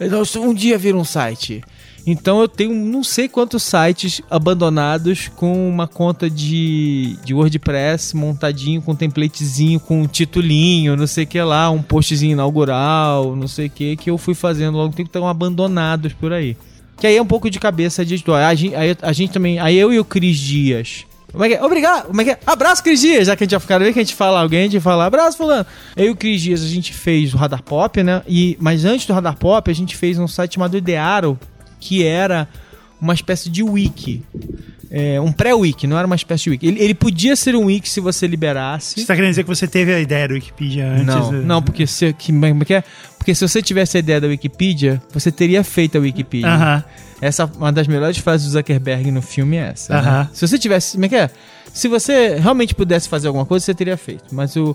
[0.00, 1.62] Então, um dia vira um site.
[2.06, 8.80] Então eu tenho não sei quantos sites abandonados com uma conta de, de WordPress montadinho
[8.80, 13.46] com um templatezinho, com um titulinho, não sei o que lá, um postzinho inaugural, não
[13.46, 16.56] sei o que, que eu fui fazendo logo tempo, estão abandonados por aí.
[17.00, 18.36] Que aí é um pouco de cabeça de editor.
[18.36, 21.04] A gente, aí a gente também, aí eu e o Cris Dias.
[21.32, 21.64] Como é que é?
[21.64, 22.08] Obrigado!
[22.08, 22.38] Como é que é?
[22.46, 23.26] Abraço, Cris Dias!
[23.26, 25.06] Já que a gente já ficaram aí, que a gente fala alguém, a gente fala
[25.06, 25.64] abraço, fulano.
[25.96, 28.20] Eu e o Cris Dias, a gente fez o Radar Pop, né?
[28.28, 31.38] E, mas antes do Radar Pop, a gente fez um site chamado Idearo,
[31.78, 32.48] que era
[33.00, 34.22] uma espécie de wiki.
[34.90, 36.66] É, um pré-wiki, não era uma espécie de wiki.
[36.66, 38.98] Ele, ele podia ser um wiki se você liberasse.
[39.00, 41.06] Você tá querendo dizer que você teve a ideia do Wikipedia antes?
[41.06, 42.84] Não, do- não, porque se, que, como é que é?
[43.20, 46.48] Porque se você tivesse a ideia da Wikipedia, você teria feito a Wikipedia.
[46.48, 46.84] Aham.
[47.20, 49.92] Essa uma das melhores frases do Zuckerberg no filme é essa.
[49.92, 50.00] né?
[50.00, 50.28] Aham.
[50.32, 51.30] Se você tivesse, como é que é?
[51.70, 54.24] Se você realmente pudesse fazer alguma coisa, você teria feito.
[54.32, 54.74] Mas o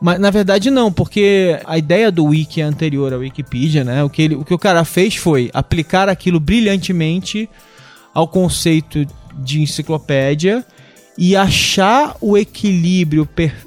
[0.00, 4.04] mas na verdade não, porque a ideia do wiki é anterior à Wikipedia, né?
[4.04, 7.48] O que, ele, o que o cara fez foi aplicar aquilo brilhantemente
[8.14, 9.04] ao conceito
[9.38, 10.64] de enciclopédia
[11.16, 13.66] e achar o equilíbrio per-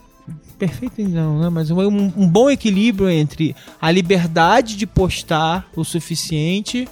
[0.67, 1.49] perfeito não, né?
[1.49, 1.77] Mas um,
[2.15, 6.87] um bom equilíbrio entre a liberdade de postar o suficiente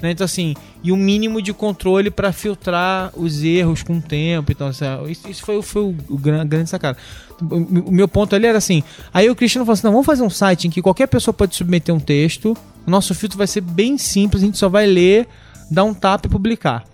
[0.00, 0.12] né?
[0.12, 0.54] Então, assim,
[0.84, 4.52] e um mínimo de controle para filtrar os erros com o tempo.
[4.52, 6.96] Então, assim, isso, isso foi, o- foi o, o gran- grande sacada.
[7.42, 10.22] O, o meu ponto ali era assim: aí o Cristiano falou assim: não, vamos fazer
[10.22, 13.60] um site em que qualquer pessoa pode submeter um texto, o nosso filtro vai ser
[13.60, 15.26] bem simples, a gente só vai ler,
[15.68, 16.84] dar um tap e publicar.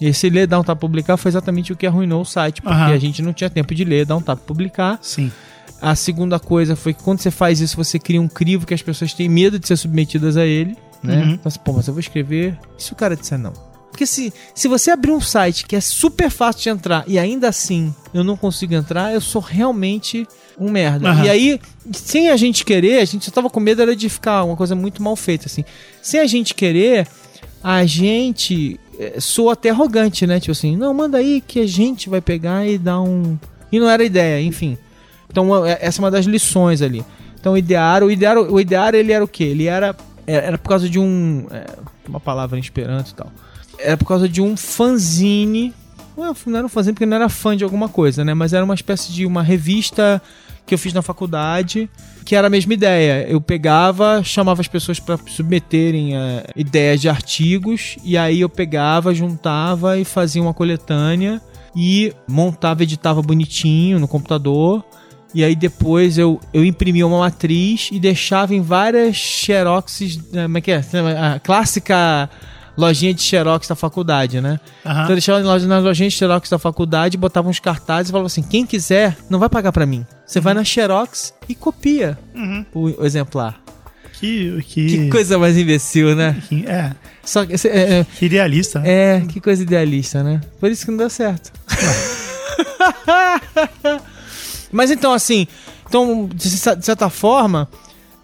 [0.00, 2.60] E esse ler, dar um tap e publicar foi exatamente o que arruinou o site,
[2.60, 2.92] porque Aham.
[2.92, 4.98] a gente não tinha tempo de ler, dar um tap e publicar.
[5.00, 5.30] Sim.
[5.82, 8.80] A segunda coisa foi que quando você faz isso, você cria um crivo que as
[8.80, 11.16] pessoas têm medo de ser submetidas a ele, né?
[11.16, 11.30] Uhum.
[11.32, 12.56] Então, assim, pô, mas eu vou escrever.
[12.78, 13.52] E se o cara disser não?
[13.90, 17.48] Porque se, se você abrir um site que é super fácil de entrar e ainda
[17.48, 20.26] assim eu não consigo entrar, eu sou realmente
[20.58, 21.10] um merda.
[21.10, 21.24] Aham.
[21.24, 21.60] E aí,
[21.92, 24.74] sem a gente querer, a gente só tava com medo era de ficar uma coisa
[24.74, 25.64] muito mal feita, assim.
[26.00, 27.06] Sem a gente querer,
[27.62, 30.40] a gente eh, soa até arrogante, né?
[30.40, 33.36] Tipo assim, não, manda aí que a gente vai pegar e dar um.
[33.70, 34.78] E não era ideia, enfim.
[35.32, 37.04] Então, é- essa é uma das lições ali.
[37.40, 39.44] Então, o ideário, o ideário, o ideário ele era o quê?
[39.44, 41.46] Ele era, era era por causa de um.
[41.50, 41.66] é,
[42.06, 43.32] uma palavra em esperanto e tal.
[43.78, 45.74] Era por causa de um fanzine.
[46.16, 48.34] Não era- não era um fanzine porque não era fã de alguma coisa, né?
[48.34, 50.20] Mas era uma espécie de uma revista
[50.66, 51.90] que eu fiz na faculdade,
[52.24, 53.26] que era a mesma ideia.
[53.28, 59.12] Eu pegava, chamava as pessoas para submeterem é, ideias de artigos, e aí eu pegava,
[59.14, 61.40] juntava e fazia uma coletânea
[61.74, 64.84] e montava, editava bonitinho no computador.
[65.34, 70.58] E aí depois eu, eu imprimia uma matriz e deixava em várias xeroxes, né, como
[70.58, 70.82] é que é?
[71.34, 72.28] A clássica
[72.76, 74.60] lojinha de xerox da faculdade, né?
[74.84, 74.92] Aham.
[75.00, 78.42] Então eu deixava na lojinha de xerox da faculdade, botava uns cartazes e falava assim,
[78.42, 80.06] quem quiser, não vai pagar pra mim.
[80.26, 82.64] Você vai na xerox e copia Uhum.
[82.74, 83.60] o, o exemplar.
[84.20, 86.36] Que, que, Que coisa mais imbecil, né?
[86.48, 86.92] que- é,
[87.24, 88.78] Só que, é, é, que idealista.
[88.80, 89.16] né?
[89.16, 90.40] é, que coisa idealista, né?
[90.60, 91.50] Por isso que não deu certo.
[94.72, 95.46] Mas então, assim,
[95.88, 97.68] então, de cer- de certa forma,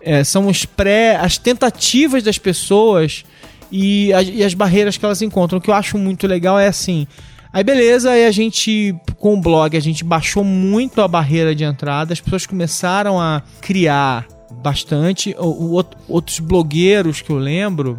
[0.00, 3.24] é, são os pré, as tentativas das pessoas
[3.70, 5.58] e, as- e as barreiras que elas encontram.
[5.58, 7.06] O que eu acho muito legal é assim.
[7.52, 11.64] Aí beleza, aí a gente, com o blog, a gente baixou muito a barreira de
[11.64, 14.26] entrada, as pessoas começaram a criar
[14.62, 15.34] bastante.
[15.38, 17.98] O, o outro- outros blogueiros que eu lembro,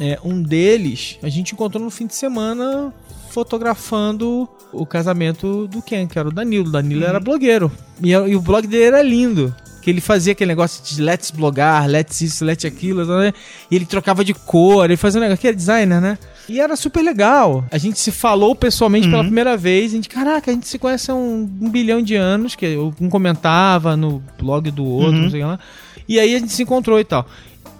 [0.00, 2.92] é, um deles a gente encontrou no fim de semana
[3.30, 6.70] fotografando o casamento do Ken, que era o Danilo.
[6.70, 7.70] Danilo era blogueiro.
[8.02, 9.54] E, e o blog dele era lindo.
[9.82, 13.32] Que ele fazia aquele negócio de let's blogar, let's isso, let's aquilo, né?
[13.70, 16.18] E ele trocava de cor, ele fazia um negócio, que é designer, né?
[16.46, 17.64] E era super legal.
[17.70, 19.92] A gente se falou pessoalmente pela primeira vez.
[19.92, 22.54] A gente, caraca, a gente se conhece há um, um bilhão de anos.
[22.54, 25.22] Que um comentava no blog do outro, Uhum.
[25.22, 25.58] não sei lá.
[26.06, 27.26] E aí a gente se encontrou e tal.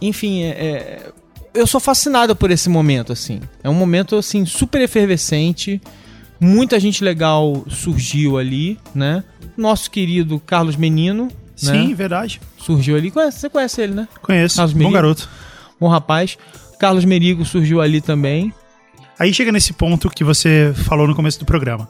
[0.01, 1.13] Enfim, é, é,
[1.55, 3.41] eu sou fascinado por esse momento, assim.
[3.63, 5.81] É um momento, assim, super efervescente.
[6.41, 9.23] Muita gente legal surgiu ali, né?
[9.57, 11.25] Nosso querido Carlos Menino,
[11.63, 11.73] né?
[11.73, 12.41] Sim, verdade.
[12.57, 13.11] Surgiu ali.
[13.11, 14.09] Você conhece ele, né?
[14.23, 14.57] Conheço.
[14.57, 14.95] Carlos Bom Merigo.
[14.95, 15.29] garoto.
[15.79, 16.39] Bom rapaz.
[16.79, 18.53] Carlos Merigo surgiu ali também.
[19.19, 21.87] Aí chega nesse ponto que você falou no começo do programa.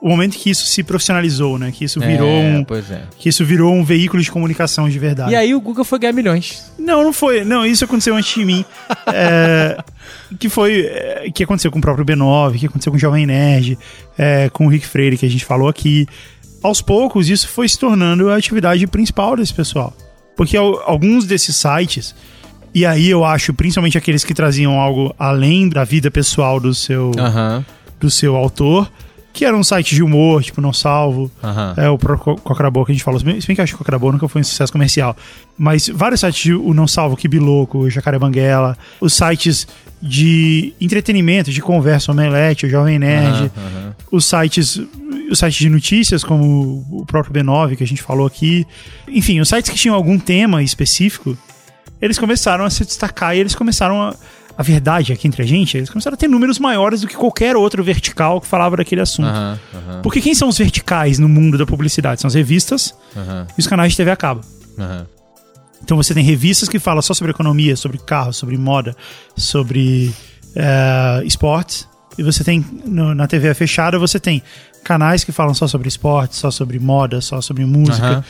[0.00, 1.72] O momento que isso se profissionalizou, né?
[1.72, 2.62] Que isso virou É, um.
[2.64, 3.02] Pois é.
[3.18, 5.32] Que isso virou um veículo de comunicação de verdade.
[5.32, 6.70] E aí o Google foi ganhar milhões.
[6.78, 7.44] Não, não foi.
[7.44, 8.64] Não, isso aconteceu antes de mim.
[9.12, 9.76] É,
[10.38, 10.82] que foi.
[10.86, 13.78] é, que aconteceu com o próprio B9, que aconteceu com o Jovem Nerd,
[14.16, 16.06] é, com o Rick Freire, que a gente falou aqui.
[16.62, 19.92] Aos poucos, isso foi se tornando a atividade principal desse pessoal.
[20.36, 22.14] Porque al- alguns desses sites.
[22.74, 27.10] E aí eu acho, principalmente aqueles que traziam algo além da vida pessoal do seu,
[27.18, 27.64] Aham.
[27.98, 28.90] do seu autor,
[29.38, 31.74] que eram sites de humor, tipo Não Salvo, Aham.
[31.76, 33.20] é o próprio Co- Cocarabô que a gente falou.
[33.20, 35.16] Se bem se bem que eu acho que o Cocarabô nunca foi um sucesso comercial.
[35.56, 39.66] Mas vários sites, de o Não Salvo, Kibiloco, o Jacaré Banguela, os sites
[40.02, 43.94] de entretenimento, de conversa, o Omelete, o Jovem Nerd, aham.
[44.10, 44.80] os sites
[45.30, 48.66] os sites de notícias, como o próprio B9 que a gente falou aqui.
[49.06, 51.36] Enfim, os sites que tinham algum tema específico,
[52.00, 54.14] eles começaram a se destacar e eles começaram a.
[54.58, 57.54] A verdade aqui entre a gente, eles começaram a ter números maiores do que qualquer
[57.56, 59.28] outro vertical que falava daquele assunto.
[59.28, 62.20] Aham, aham, Porque quem são os verticais no mundo da publicidade?
[62.20, 64.40] São as revistas aham, e os canais de TV a cabo.
[65.82, 68.96] Então você tem revistas que falam só sobre economia, sobre carro, sobre moda,
[69.36, 70.12] sobre
[70.56, 71.86] eh, esportes.
[72.18, 74.42] E você tem, no- na TV fechada, você tem
[74.82, 78.24] canais que falam só sobre esportes, só sobre moda, só sobre música.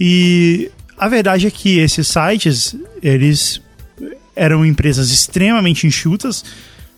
[0.00, 3.60] E a verdade é que esses sites, eles
[4.38, 6.44] eram empresas extremamente enxutas.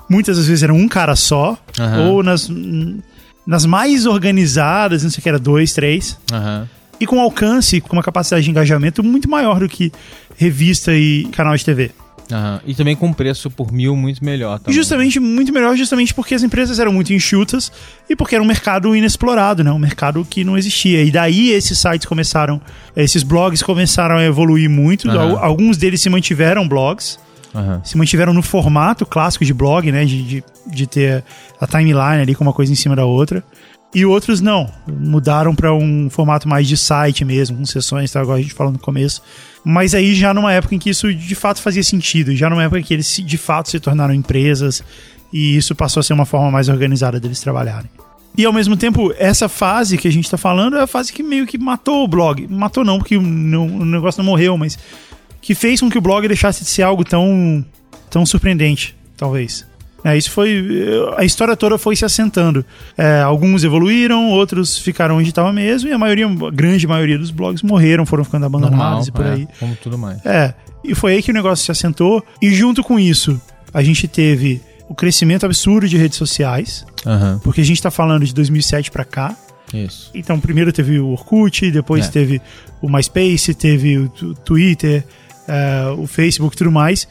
[0.08, 1.56] Muitas das vezes eram um cara só.
[1.78, 2.08] Aham.
[2.08, 2.48] Ou nas,
[3.46, 6.18] nas mais organizadas, não sei o que era, dois, três.
[6.32, 6.68] Aham.
[7.00, 9.90] E com alcance, com uma capacidade de engajamento muito maior do que
[10.36, 11.90] revista e canal de TV.
[12.30, 12.60] Aham.
[12.66, 14.58] E também com preço por mil muito melhor.
[14.60, 14.74] Também.
[14.74, 17.72] justamente, muito melhor, justamente porque as empresas eram muito enxutas
[18.08, 19.72] e porque era um mercado inexplorado, né?
[19.72, 21.02] Um mercado que não existia.
[21.02, 22.60] E daí esses sites começaram,
[22.94, 25.10] esses blogs começaram a evoluir muito.
[25.10, 27.18] Al- Alguns deles se mantiveram blogs,
[27.54, 27.80] Aham.
[27.84, 30.04] se mantiveram no formato clássico de blog, né?
[30.04, 31.24] De, de, de ter
[31.60, 33.44] a timeline ali com uma coisa em cima da outra.
[33.92, 38.22] E outros não, mudaram para um formato mais de site mesmo, com sessões, tá?
[38.22, 39.20] igual a gente falou no começo.
[39.64, 42.78] Mas aí já numa época em que isso de fato fazia sentido, já numa época
[42.78, 44.82] em que eles de fato se tornaram empresas
[45.32, 47.90] e isso passou a ser uma forma mais organizada deles trabalharem.
[48.38, 51.22] E ao mesmo tempo, essa fase que a gente tá falando é a fase que
[51.22, 52.46] meio que matou o blog.
[52.48, 54.78] Matou não, porque o negócio não morreu, mas
[55.40, 57.64] que fez com que o blog deixasse de ser algo tão,
[58.10, 59.66] tão surpreendente, talvez.
[60.02, 60.64] É, isso foi.
[61.16, 62.64] A história toda foi se assentando.
[62.96, 67.30] É, alguns evoluíram, outros ficaram onde estava mesmo, e a maioria, a grande maioria dos
[67.30, 69.48] blogs morreram, foram ficando Normal, abandonados e por é, aí.
[69.58, 70.24] Como tudo mais.
[70.24, 72.24] É, e foi aí que o negócio se assentou.
[72.40, 73.40] E junto com isso,
[73.74, 77.38] a gente teve o crescimento absurdo de redes sociais, Aham.
[77.44, 79.36] porque a gente tá falando de 2007 para cá.
[79.72, 80.10] Isso.
[80.14, 82.10] Então, primeiro teve o Orkut, depois É.
[82.10, 82.42] teve
[82.82, 84.08] o MySpace, teve o
[84.44, 85.04] Twitter,
[85.50, 87.08] eh, o Facebook e tudo mais.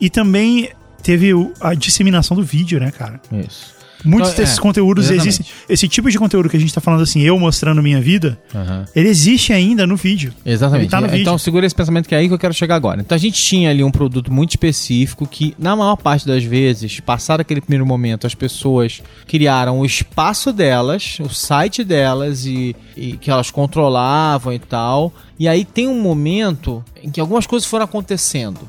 [0.00, 0.70] E também
[1.02, 3.20] teve a disseminação do vídeo, né, cara?
[3.32, 3.74] Isso.
[4.04, 5.28] Muitos Então, desses é, conteúdos exatamente.
[5.28, 5.46] existem.
[5.68, 8.84] Esse tipo de conteúdo que a gente tá falando assim, eu mostrando minha vida, Aham.
[8.94, 10.32] ele existe ainda no vídeo.
[10.44, 10.90] Exatamente.
[10.90, 11.38] Tá no então vídeo.
[11.38, 13.00] segura esse pensamento que é aí que eu quero chegar agora.
[13.00, 17.00] Então a gente tinha ali um produto muito específico que, na maior parte das vezes,
[17.00, 23.12] passado aquele primeiro momento, as pessoas criaram o espaço delas, o site delas e, e
[23.16, 25.12] que elas controlavam e tal.
[25.38, 28.60] E aí tem um momento em que algumas coisas foram acontecendo.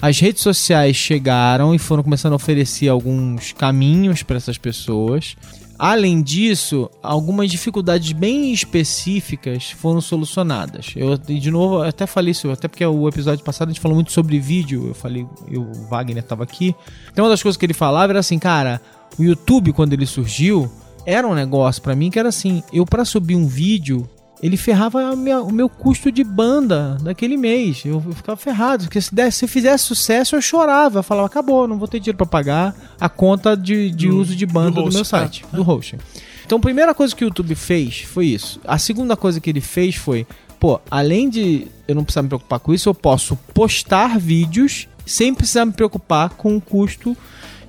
[0.00, 5.36] As redes sociais chegaram e foram começando a oferecer alguns caminhos para essas pessoas.
[5.78, 10.92] Além disso, algumas dificuldades bem específicas foram solucionadas.
[10.94, 14.12] Eu, de novo, até falei isso, até porque o episódio passado a gente falou muito
[14.12, 14.88] sobre vídeo.
[14.88, 16.74] Eu falei, eu, o Wagner estava aqui.
[17.10, 18.80] Então, uma das coisas que ele falava era assim, cara,
[19.18, 20.70] o YouTube, quando ele surgiu,
[21.06, 24.08] era um negócio pra mim que era assim: eu, para subir um vídeo,
[24.42, 27.82] ele ferrava minha- o meu custo de banda daquele mês.
[27.84, 31.00] Eu, eu ficava ferrado, porque se, desse, se fizesse sucesso, eu chorava.
[31.00, 34.34] Eu falava, acabou, não vou ter dinheiro pra pagar a conta de, de Do- uso
[34.34, 35.56] de banda do do, meu host, site, é.
[35.56, 35.98] do hosting.
[36.46, 38.60] Então, a primeira coisa que o YouTube fez foi isso.
[38.64, 40.26] A segunda coisa que ele fez foi,
[40.58, 45.32] pô, além de eu não precisar me preocupar com isso, eu posso postar vídeos sem
[45.34, 47.16] precisar me preocupar com o custo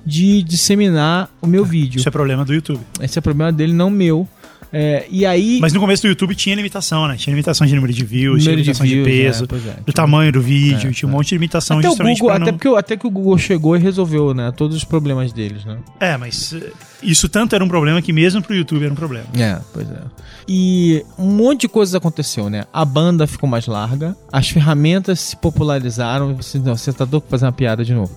[0.04, 1.98] de disseminar o meu vídeo.
[1.98, 2.80] Isso é problema do YouTube.
[3.00, 4.26] Esse é problema dele, não meu.
[4.72, 5.58] É, e aí.
[5.60, 7.16] Mas no começo do YouTube tinha limitação, né?
[7.16, 9.76] Tinha limitação de número de views, tinha número limitação de, views, peso, é, pois é.
[9.84, 11.16] do tamanho do vídeo, tinha um é.
[11.16, 12.58] monte de limitação até o Google, pra até, não...
[12.58, 14.50] porque, até que o Google chegou e resolveu, né?
[14.56, 15.76] Todos os problemas deles, né?
[16.00, 19.26] É, mas eh, isso tanto era um problema que mesmo pro YouTube era um problema.
[19.36, 20.00] É, pois é.
[20.48, 22.64] E um monte de coisas aconteceu, né?
[22.72, 26.34] A banda ficou mais larga, as ferramentas se popularizaram.
[26.34, 28.16] Você, não, você tá doido pra fazer uma piada de novo.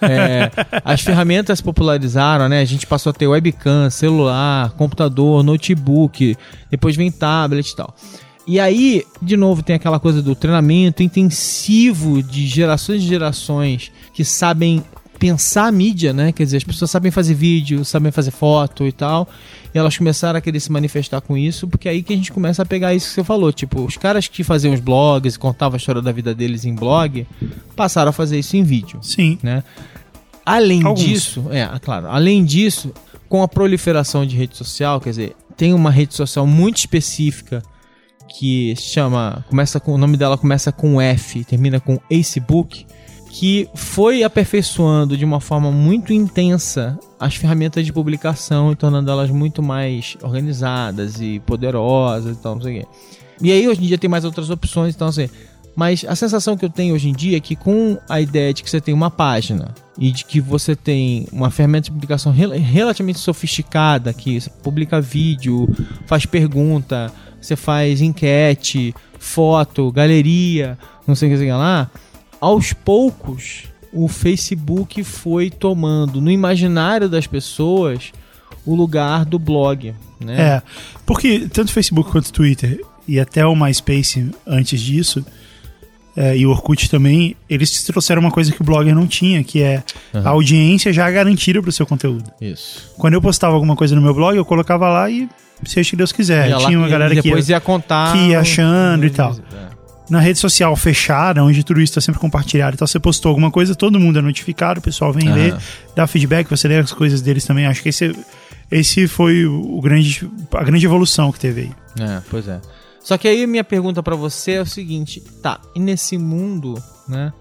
[0.00, 0.50] É,
[0.84, 2.60] as ferramentas popularizaram, né?
[2.60, 6.36] A gente passou a ter webcam, celular, computador, notebook,
[6.70, 7.94] depois vem tablet e tal.
[8.46, 14.24] E aí, de novo, tem aquela coisa do treinamento intensivo de gerações e gerações que
[14.24, 14.84] sabem
[15.18, 16.32] pensar a mídia, né?
[16.32, 19.28] Quer dizer, as pessoas sabem fazer vídeo, sabem fazer foto e tal.
[19.74, 22.32] E elas começaram a querer se manifestar com isso, porque é aí que a gente
[22.32, 23.52] começa a pegar isso que você falou.
[23.52, 26.74] Tipo, os caras que faziam os blogs e contavam a história da vida deles em
[26.74, 27.26] blog,
[27.74, 29.38] passaram a fazer isso em vídeo, Sim.
[29.42, 29.62] né?
[30.44, 31.04] Além Alguns.
[31.04, 32.92] disso, é, claro, além disso,
[33.28, 37.62] com a proliferação de rede social, quer dizer, tem uma rede social muito específica
[38.28, 42.86] que se chama, começa com o nome dela começa com F, termina com Facebook,
[43.30, 49.30] que foi aperfeiçoando de uma forma muito intensa as ferramentas de publicação e tornando elas
[49.30, 52.88] muito mais organizadas e poderosas e tal, não sei o quê.
[53.42, 55.28] E aí hoje em dia tem mais outras opções, então assim,
[55.74, 58.62] mas a sensação que eu tenho hoje em dia é que com a ideia de
[58.62, 62.52] que você tem uma página e de que você tem uma ferramenta de publicação rel-
[62.52, 65.68] relativamente sofisticada, que você publica vídeo,
[66.06, 71.90] faz pergunta, você faz enquete, foto, galeria, não sei o que lá,
[72.40, 78.12] aos poucos o Facebook foi tomando no imaginário das pessoas
[78.64, 80.40] o lugar do blog, né?
[80.40, 80.62] É,
[81.06, 85.24] porque tanto o Facebook quanto o Twitter e até o MySpace antes disso,
[86.16, 89.62] é, e o Orkut também, eles trouxeram uma coisa que o blogger não tinha, que
[89.62, 89.82] é
[90.14, 92.24] a audiência já garantida pro seu conteúdo.
[92.40, 92.92] Isso.
[92.98, 95.28] Quando eu postava alguma coisa no meu blog, eu colocava lá e
[95.64, 96.48] seja o que Deus quiser.
[96.48, 99.32] Ia lá- Tinha uma e galera que ia, ia contar que ia achando e tal.
[99.32, 99.75] É.
[100.08, 103.50] na rede social fechada, onde tudo isso está sempre compartilhado e tal, você postou alguma
[103.50, 105.36] coisa, todo mundo é notificado, o pessoal vem Aham.
[105.36, 105.56] ler,
[105.94, 107.66] dá feedback, você lê as coisas deles também.
[107.66, 108.14] Acho que esse,
[108.70, 111.72] esse foi o, grande, a grande evolução que teve aí.
[112.00, 112.60] É, pois é.
[113.02, 117.32] Só que aí minha pergunta pra você é o seguinte, tá, e nesse mundo, né,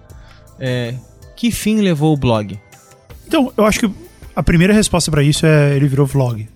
[0.60, 0.95] é,
[1.36, 2.60] que fim levou o blog?
[3.28, 3.91] Então, eu acho que
[4.36, 6.47] a primeira resposta para isso é ele virou vlog.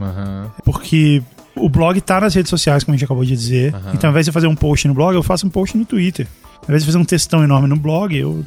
[0.00, 0.50] Aham.
[0.64, 1.22] Porque
[1.64, 3.74] o blog tá nas redes sociais, como a gente acabou de dizer.
[3.74, 3.92] Aham.
[3.94, 5.84] Então, ao invés de eu fazer um post no blog, eu faço um post no
[5.84, 6.26] Twitter.
[6.56, 8.44] Ao invés de fazer um textão enorme no blog, eu,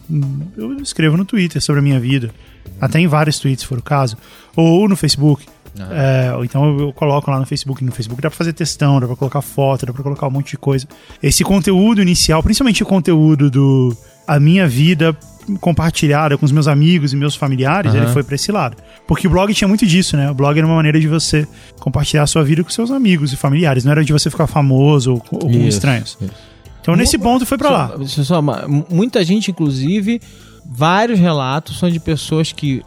[0.58, 2.32] eu escrevo no Twitter sobre a minha vida.
[2.80, 4.18] Até em vários tweets, se for o caso.
[4.56, 5.46] Ou no Facebook.
[5.80, 5.94] Aham.
[5.94, 7.84] É, ou então eu, eu coloco lá no Facebook.
[7.84, 10.52] No Facebook dá pra fazer textão, dá pra colocar foto, dá pra colocar um monte
[10.52, 10.88] de coisa.
[11.22, 13.96] Esse conteúdo inicial, principalmente o conteúdo do
[14.28, 15.18] a minha vida
[15.60, 18.04] compartilhada com os meus amigos e meus familiares, Aham.
[18.04, 18.78] ele foi pra esse lado.
[19.08, 20.30] Porque o blog tinha muito disso, né?
[20.30, 21.48] O blog era uma maneira de você
[21.80, 23.84] compartilhar a sua vida com seus amigos e familiares.
[23.86, 26.18] Não era de você ficar famoso ou, ou com estranhos.
[26.22, 26.32] isso.
[26.82, 28.42] Então, nesse ponto, foi pra Só- lá.
[28.42, 30.20] só- muita gente, inclusive,
[30.66, 32.82] vários relatos são de pessoas que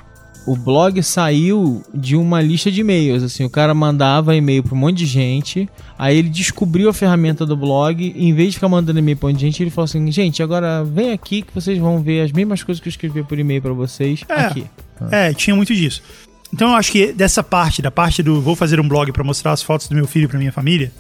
[0.47, 3.23] o blog saiu de uma lista de e-mails.
[3.23, 7.47] Assim, o cara mandava e-mail pra um monte de gente, aí ele descobriu a ferramenta
[7.47, 9.71] do blog, e em vez de ficar mandando e-mail pra um monte de gente, ele
[9.71, 12.91] falou assim: gente, agora vem aqui que vocês vão ver as mesmas coisas que eu
[12.91, 14.35] escrevi por e-mail pra vocês É.
[14.35, 14.67] aqui.
[15.11, 16.03] É, tinha muito disso.
[16.53, 19.51] Então eu acho que dessa parte, da parte do vou fazer um blog pra mostrar
[19.53, 20.93] as fotos do meu filho pra minha família,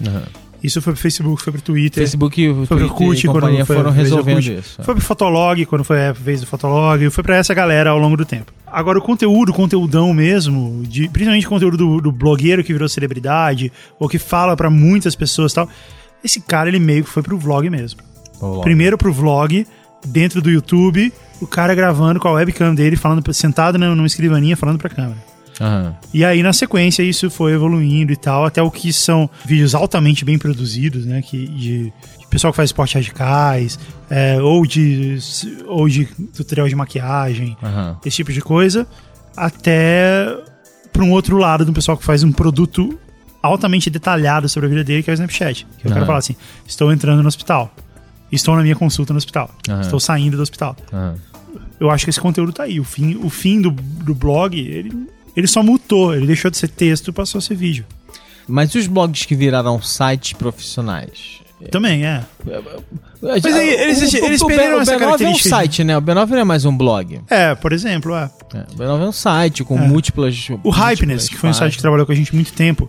[0.64, 2.02] isso foi pro Facebook, foi pro Twitter.
[2.02, 4.58] Facebook, Foi pro Twitter Orkut e companhia quando foi foram resolvendo Orkut.
[4.58, 4.82] isso.
[4.82, 7.10] Foi pro Fotolog quando foi a vez do Fotolog.
[7.10, 8.50] Foi pra essa galera ao longo do tempo.
[8.66, 12.88] Agora, o conteúdo, o conteúdão mesmo, de, principalmente o conteúdo do, do blogueiro que virou
[12.88, 15.68] celebridade, ou que fala pra muitas pessoas e tal,
[16.24, 18.00] esse cara, ele meio que foi pro vlog mesmo.
[18.62, 19.66] Primeiro pro vlog,
[20.06, 24.78] dentro do YouTube, o cara gravando com a webcam dele, falando, sentado numa escrivaninha, falando
[24.78, 25.33] pra câmera.
[25.60, 25.94] Aham.
[26.12, 30.24] E aí, na sequência, isso foi evoluindo e tal, até o que são vídeos altamente
[30.24, 31.22] bem produzidos, né?
[31.22, 33.78] Que, de, de pessoal que faz esportes radicais,
[34.10, 35.18] é, ou, de,
[35.66, 37.96] ou de tutorial de maquiagem, Aham.
[38.04, 38.86] esse tipo de coisa,
[39.36, 40.36] até
[40.92, 42.98] para um outro lado, um pessoal que faz um produto
[43.42, 45.66] altamente detalhado sobre a vida dele, que é o Snapchat.
[45.78, 46.36] Que eu quero falar assim:
[46.66, 47.74] estou entrando no hospital,
[48.30, 49.50] estou na minha consulta no hospital,
[49.82, 50.76] estou saindo do hospital
[51.80, 52.80] eu acho que esse conteúdo tá aí.
[52.80, 56.14] O fim, o fim do, do blog, ele, ele só mutou.
[56.14, 57.84] Ele deixou de ser texto e passou a ser vídeo.
[58.46, 61.40] Mas e os blogs que viraram sites profissionais?
[61.70, 62.22] Também, é.
[63.22, 65.96] Mas aí, eles- eles perderam o essa B9 é um site, né?
[65.96, 67.20] O B9 não é mais um blog.
[67.30, 68.30] É, por exemplo, é.
[68.52, 70.48] É, o B9 é um site com múltiplas.
[70.62, 72.86] O Hypeness, que foi um site que trabalhou com a gente muito tempo,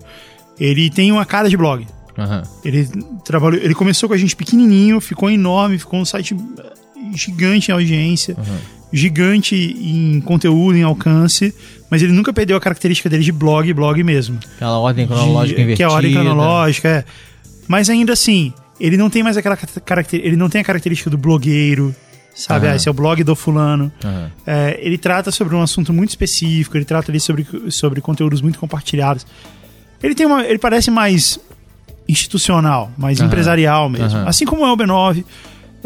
[0.60, 1.88] ele tem uma cara de blog.
[2.18, 2.44] Aham.
[2.66, 2.86] Ele
[3.24, 6.36] trabalhou, ele começou com a gente pequenininho, ficou enorme, ficou um site
[7.14, 8.36] gigante em audiência,
[8.96, 11.54] gigante em conteúdo, em alcance,
[11.92, 14.40] mas ele nunca perdeu a característica dele de blog, blog mesmo.
[14.56, 15.76] Aquela ordem cronológica de- invertida.
[15.78, 17.04] Que é a ordem cronológica, é.
[17.68, 21.18] Mas ainda assim, ele não tem mais aquela caracter, ele não tem a característica do
[21.18, 21.94] blogueiro,
[22.34, 22.66] sabe?
[22.68, 22.74] Aham.
[22.74, 23.92] Ah, esse é o blog do fulano.
[24.04, 24.32] Aham.
[24.48, 28.58] É, ele trata sobre um assunto muito específico, ele trata ali sobre, sobre conteúdos muito
[28.60, 29.26] compartilhados.
[30.02, 31.40] Ele tem uma, ele parece mais
[32.08, 33.28] institucional, mais Aham.
[33.28, 34.08] empresarial mesmo.
[34.20, 34.28] Aham.
[34.28, 35.24] Assim como é o B9.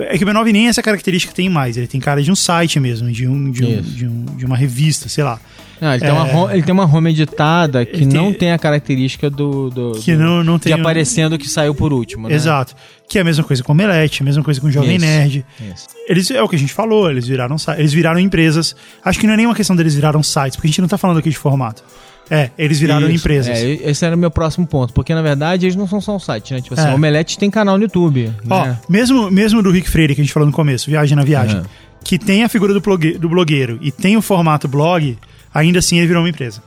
[0.02, 1.78] É que o B9 nem essa característica tem mais.
[1.78, 4.56] Ele tem cara de um site mesmo, de, um, de, um, de, um- de uma
[4.58, 5.40] revista, sei lá.
[5.82, 6.54] Não, ele, tem uma É.
[6.56, 9.70] ele tem uma home editada que tem- não tem a característica do.
[9.70, 10.74] do- Que do- não, não tem.
[10.76, 12.28] de aparecendo que saiu por último.
[12.28, 12.36] Né?
[12.36, 12.76] Exato.
[13.08, 15.06] Que é a mesma coisa com o Omelete, a mesma coisa com o Jovem Isso.
[15.06, 15.46] Nerd.
[15.74, 15.88] Isso.
[16.08, 18.76] Eles, é o que a gente falou, eles viraram, eles viraram empresas.
[19.04, 21.18] Acho que não é nenhuma questão deles viraram sites, porque a gente não tá falando
[21.20, 21.82] aqui de formato.
[22.30, 23.16] É, eles viraram Isso.
[23.18, 23.58] empresas.
[23.58, 24.94] É, esse era o meu próximo ponto.
[24.94, 26.62] Porque, na verdade, eles não são só um site, né?
[26.62, 26.92] Tipo assim, É.
[26.92, 28.32] o Omelete tem canal no YouTube.
[28.50, 28.78] Ó, né?
[28.88, 31.66] mesmo, mesmo do Rick Freire, que a gente falou no começo, Viagem na Viagem, Aham.
[32.04, 35.18] que tem a figura do, blogue- do blogueiro e tem o formato blog,
[35.54, 36.62] ainda assim ele virou uma empresa.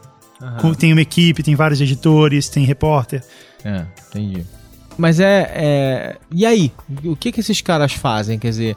[0.78, 3.22] Tem uma equipe, tem vários editores, tem repórter.
[3.64, 4.42] É, entendi.
[4.98, 6.16] Mas é, é.
[6.34, 6.72] E aí?
[7.04, 8.38] O que que esses caras fazem?
[8.40, 8.76] Quer dizer,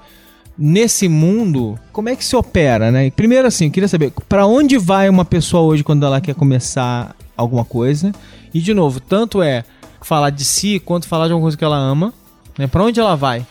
[0.58, 3.10] nesse mundo, como é que se opera, né?
[3.12, 7.16] Primeiro, assim, eu queria saber pra onde vai uma pessoa hoje quando ela quer começar
[7.36, 8.12] alguma coisa?
[8.54, 9.64] E, de novo, tanto é
[10.02, 12.14] falar de si quanto falar de alguma coisa que ela ama,
[12.58, 12.68] né?
[12.68, 13.46] Pra onde ela vai?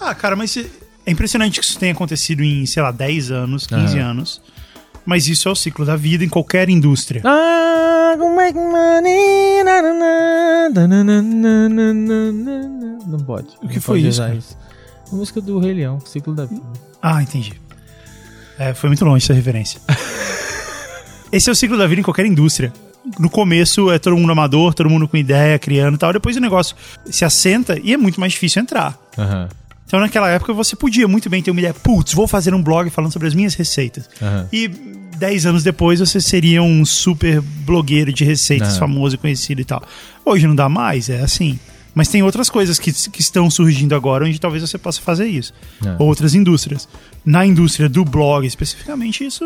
[0.00, 3.98] Ah, cara, mas é impressionante que isso tenha acontecido em, sei lá, 10 anos, 15
[3.98, 4.10] Aham.
[4.10, 4.40] anos.
[5.04, 7.22] Mas isso é o ciclo da vida em qualquer indústria.
[7.24, 12.98] Ah, make money, na, na, na, na, na, na, na, na.
[13.06, 13.48] Não pode.
[13.62, 14.38] O que não foi pode isso, usar cara?
[15.12, 16.62] A música do Rei Leão, Ciclo da Vida.
[17.02, 17.52] Ah, entendi.
[18.58, 19.80] É, foi muito longe essa referência.
[21.30, 22.72] Esse é o ciclo da vida em qualquer indústria.
[23.18, 26.12] No começo é todo mundo amador, todo mundo com ideia, criando e tal.
[26.12, 26.74] Depois o negócio
[27.06, 28.98] se assenta e é muito mais difícil entrar.
[29.16, 29.48] Aham,
[29.86, 31.72] Então naquela época você podia muito bem ter uma ideia.
[31.74, 34.08] Putz, vou fazer um blog falando sobre as minhas receitas.
[34.20, 34.48] aham.
[34.52, 38.78] E 10 anos depois você seria um super blogueiro de receitas, Não.
[38.80, 39.82] famoso e conhecido e tal.
[40.24, 41.58] Hoje não dá mais, é assim.
[41.94, 45.52] Mas tem outras coisas que, que estão surgindo agora onde talvez você possa fazer isso.
[45.84, 45.96] É.
[45.98, 46.88] Outras indústrias.
[47.24, 49.44] Na indústria do blog, especificamente, isso.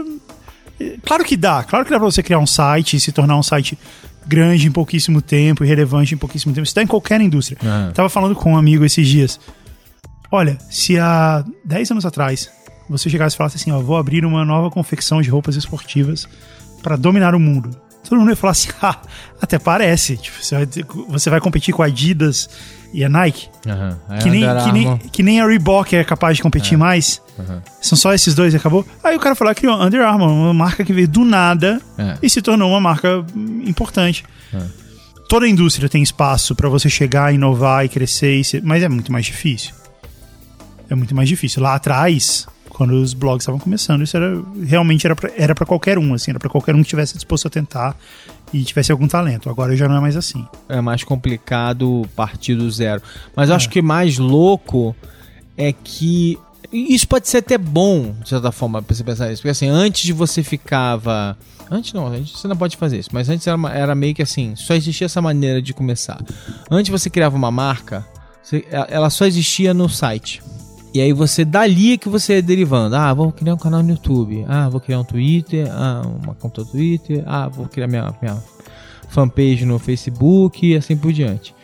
[0.80, 1.64] é, Claro que dá.
[1.64, 3.78] Claro que dá pra você criar um site e se tornar um site
[4.26, 6.64] grande em pouquíssimo tempo e relevante em pouquíssimo tempo.
[6.66, 7.59] Isso dá em qualquer indústria.
[7.62, 7.93] Aham.
[7.93, 9.40] Tava falando com um amigo esses dias.
[10.30, 12.51] Olha, se há 10 anos atrás
[12.88, 16.28] você chegasse e falasse assim, ó, vou abrir uma nova confecção de roupas esportivas
[16.82, 17.70] para dominar o mundo.
[18.09, 18.98] Todo mundo ia falar assim, ah,
[19.40, 20.16] até parece.
[20.16, 20.68] Tipo, você, vai,
[21.09, 22.48] você vai competir com a Adidas
[22.92, 23.48] e a Nike.
[24.11, 27.22] É que nem, que, nem, que nem a Reebok é capaz de competir mais.
[27.38, 27.62] Aham.
[27.80, 28.86] São só esses dois e acabou.
[29.03, 32.18] Aí o cara falou, criou Under Armour, uma marca que veio do nada É.
[32.22, 34.24] e se tornou uma marca hum, importante.
[34.53, 34.61] É.
[35.28, 38.88] Toda a indústria tem espaço para você chegar, inovar e crescer, e ser- mas é
[38.88, 39.72] muito mais difícil.
[40.90, 41.62] É muito mais difícil.
[41.62, 45.99] Lá atrás, quando os blogs estavam começando, isso era realmente era pra, era para qualquer
[45.99, 47.95] um, assim, era para qualquer um que tivesse disposto a tentar
[48.53, 49.51] e tivesse algum talento.
[49.51, 50.47] Agora já não é mais assim.
[50.68, 53.03] É mais complicado partir do zero.
[53.37, 53.53] Mas É.
[53.53, 54.97] eu acho que mais louco
[55.57, 56.39] é que.
[56.73, 59.43] Isso pode ser até bom, de certa forma, pra você pensar isso.
[59.43, 61.37] Porque assim, antes de você ficava.
[61.70, 63.11] Antes não, antes você não pode fazer isso.
[63.12, 66.23] Mas antes era, era meio que assim, só existia essa maneira de começar.
[66.70, 68.07] Antes você criava uma marca,
[68.43, 70.43] você- ela só existia no site.
[70.95, 72.95] E aí você dali é que você ia derivando.
[72.95, 74.45] Ah, vou criar um canal no YouTube.
[74.47, 75.66] Ah, vou criar um Twitter.
[75.70, 77.22] Ah, uma conta no Twitter.
[77.26, 78.43] Ah, vou criar minha, minha
[79.09, 81.55] fanpage no Facebook e assim por diante.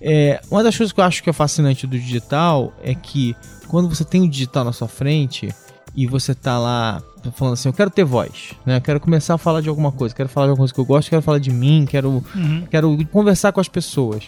[0.00, 3.34] É, uma das coisas que eu acho que é fascinante do digital é que
[3.68, 5.48] quando você tem o digital na sua frente
[5.94, 7.02] e você tá lá
[7.34, 8.76] falando assim, eu quero ter voz, né?
[8.76, 10.84] Eu quero começar a falar de alguma coisa, quero falar de alguma coisa que eu
[10.84, 12.22] gosto, quero falar de mim, quero,
[12.70, 14.24] quero conversar com as pessoas.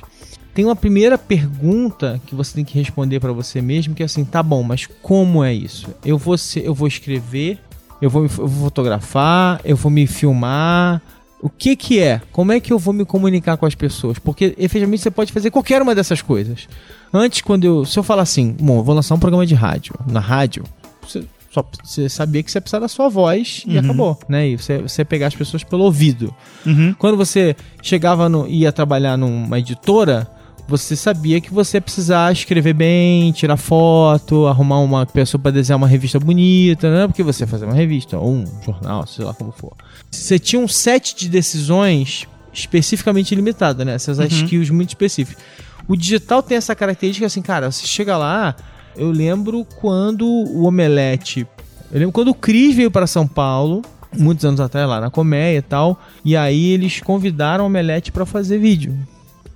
[0.58, 4.24] Tem uma primeira pergunta que você tem que responder para você mesmo, que é assim,
[4.24, 5.86] tá bom, mas como é isso?
[6.04, 7.60] Eu vou ser, eu vou escrever,
[8.02, 11.00] eu vou, eu vou fotografar, eu vou me filmar.
[11.40, 12.20] O que que é?
[12.32, 14.18] Como é que eu vou me comunicar com as pessoas?
[14.18, 16.68] Porque efetivamente você pode fazer qualquer uma dessas coisas.
[17.14, 19.94] Antes, quando eu, se eu falar assim, bom, eu vou lançar um programa de rádio,
[20.10, 20.64] na rádio,
[21.00, 23.84] você só você sabia que você precisa da sua voz e Uhum.
[23.84, 24.48] acabou, né?
[24.48, 26.34] E você, você pegar as pessoas pelo ouvido.
[26.66, 26.96] Uhum.
[26.98, 30.28] Quando você chegava no, ia trabalhar numa editora,
[30.68, 35.78] você sabia que você ia precisar escrever bem, tirar foto, arrumar uma pessoa para desenhar
[35.78, 37.06] uma revista bonita, né?
[37.06, 39.72] Porque você ia fazer uma revista ou um jornal, sei lá como for.
[40.10, 43.94] Você tinha um set de decisões especificamente limitado, né?
[43.94, 45.42] Essas skills muito específicas.
[45.88, 48.54] O digital tem essa característica assim, cara, você chega lá,
[48.94, 51.46] eu lembro quando o Omelete,
[51.90, 53.80] eu lembro quando o Cris veio para São Paulo,
[54.18, 58.26] muitos anos atrás lá na Colmeia e tal, e aí eles convidaram o Omelete para
[58.26, 58.94] fazer vídeo,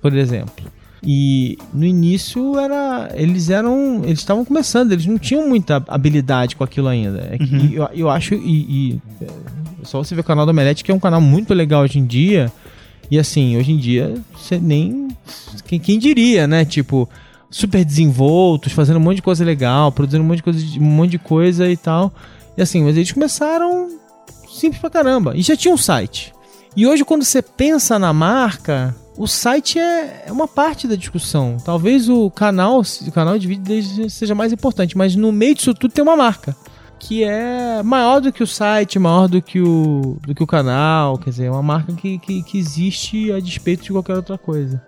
[0.01, 0.65] por exemplo.
[1.05, 6.63] E no início era, eles eram, eles estavam começando, eles não tinham muita habilidade com
[6.63, 7.27] aquilo ainda.
[7.31, 7.69] É que Uhum.
[7.73, 8.39] eu, eu acho e,
[8.93, 9.27] e é
[9.83, 12.05] só você ver o canal do Omelete que é um canal muito legal hoje em
[12.05, 12.51] dia.
[13.11, 15.09] E assim, hoje em dia você nem
[15.65, 16.63] quem, quem diria, né?
[16.63, 17.09] Tipo,
[17.49, 21.11] super desenvoltos, fazendo um monte de coisa legal, produzindo um monte de coisa, um monte
[21.11, 22.13] de coisa e tal.
[22.57, 23.89] E assim, mas eles começaram
[24.49, 25.33] simples pra caramba.
[25.35, 26.33] E já tinha um site.
[26.77, 31.57] E hoje, quando você pensa na marca, o site é, é uma parte da discussão.
[31.63, 35.91] Talvez o canal, o canal de vídeo seja mais importante, mas no meio disso tudo
[35.91, 36.55] tem uma marca
[36.99, 41.17] que é maior do que o site, maior do que o, do que o canal,
[41.17, 44.81] quer dizer, é uma marca que, que, que existe a despeito de qualquer outra coisa.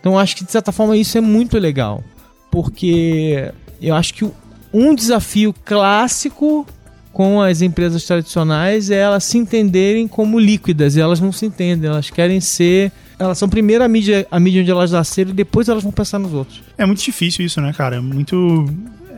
[0.00, 2.02] Então acho que de certa forma isso é muito legal,
[2.50, 3.52] porque
[3.82, 4.30] eu acho que
[4.72, 6.66] um desafio clássico
[7.12, 11.90] com as empresas tradicionais é elas se entenderem como líquidas e elas não se entendem,
[11.90, 15.68] elas querem ser elas são primeiro a mídia, a mídia onde elas nasceram e depois
[15.68, 16.62] elas vão pensar nos outros.
[16.76, 17.96] É muito difícil isso, né, cara?
[17.96, 18.66] É muito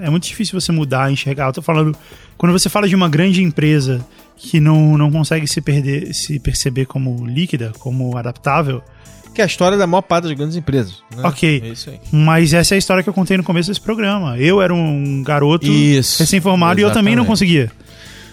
[0.01, 1.49] é muito difícil você mudar, enxergar.
[1.49, 1.97] Eu tô falando,
[2.39, 4.05] quando você fala de uma grande empresa
[4.37, 8.83] que não, não consegue se, perder, se perceber como líquida, como adaptável.
[9.35, 11.03] Que é a história da maior parte das grandes empresas.
[11.15, 11.23] Né?
[11.23, 11.63] Ok.
[11.63, 12.01] É isso aí.
[12.11, 14.39] Mas essa é a história que eu contei no começo desse programa.
[14.39, 17.71] Eu era um garoto recém-formado e eu também não conseguia.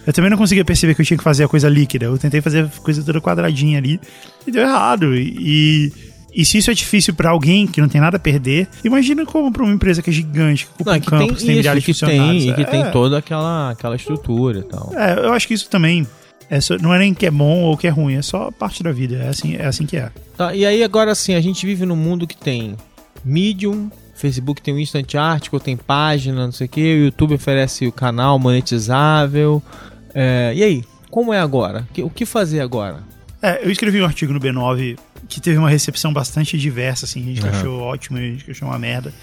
[0.08, 2.05] Eu também não conseguia perceber que eu tinha que fazer a coisa líquida.
[2.05, 3.99] Eu tentei fazer a coisa toda quadradinha ali
[4.47, 5.14] e deu errado.
[5.14, 5.91] E,
[6.34, 9.51] e se isso é difícil para alguém que não tem nada a perder, imagina como
[9.51, 11.84] para uma empresa que é gigante, que ocupa não, um campo, tem, que tem milhares
[11.84, 12.43] que de funcionários.
[12.43, 12.66] Tem, e que é.
[12.66, 14.93] tem toda aquela, aquela estrutura e tal.
[14.95, 16.08] É, eu acho que isso também
[16.49, 18.82] é só, não é nem que é bom ou que é ruim, é só parte
[18.82, 19.18] da vida.
[19.18, 20.10] É assim, é assim que é.
[20.38, 22.78] Tá, e aí agora sim, a gente vive num mundo que tem
[23.26, 27.86] Medium, Facebook tem o Instant Article, tem página, não sei o que, o YouTube oferece
[27.86, 29.62] o canal monetizável.
[30.20, 31.88] É, e aí, como é agora?
[31.99, 33.03] O que fazer agora?
[33.39, 34.97] É, eu escrevi um artigo no B9
[35.30, 37.49] que teve uma recepção bastante diversa, assim, a gente uhum.
[37.49, 39.13] achou ótimo, a gente achou uma merda.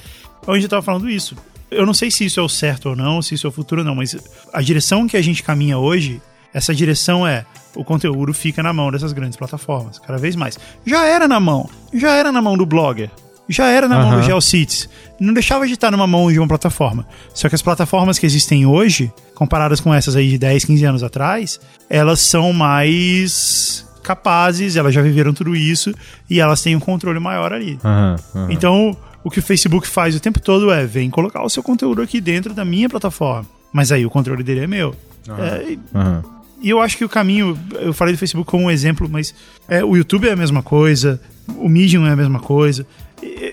[0.47, 1.37] Onde eu tava falando isso.
[1.69, 3.81] Eu não sei se isso é o certo ou não, se isso é o futuro
[3.81, 4.17] ou não, mas
[4.53, 6.23] a direção que a gente caminha hoje,
[6.53, 10.57] essa direção é o conteúdo fica na mão dessas grandes plataformas, cada vez mais.
[10.87, 13.11] Já era na mão, já era na mão do blogger,
[13.49, 14.11] já era na uhum.
[14.11, 14.89] mão do GeoCities.
[15.21, 17.07] Não deixava de estar numa mão de uma plataforma.
[17.33, 21.03] Só que as plataformas que existem hoje, comparadas com essas aí de 10, 15 anos
[21.03, 25.95] atrás, elas são mais capazes, elas já viveram tudo isso
[26.29, 27.79] e elas têm um controle maior ali.
[27.83, 28.51] Uhum, uhum.
[28.51, 32.03] Então, o que o Facebook faz o tempo todo é: vem colocar o seu conteúdo
[32.03, 33.47] aqui dentro da minha plataforma.
[33.73, 34.95] Mas aí o controle dele é meu.
[35.27, 35.77] É,
[36.61, 39.35] e eu acho que o caminho, eu falei do Facebook como um exemplo, mas
[39.69, 41.21] é, o YouTube é a mesma coisa,
[41.59, 42.87] o Medium é a mesma coisa.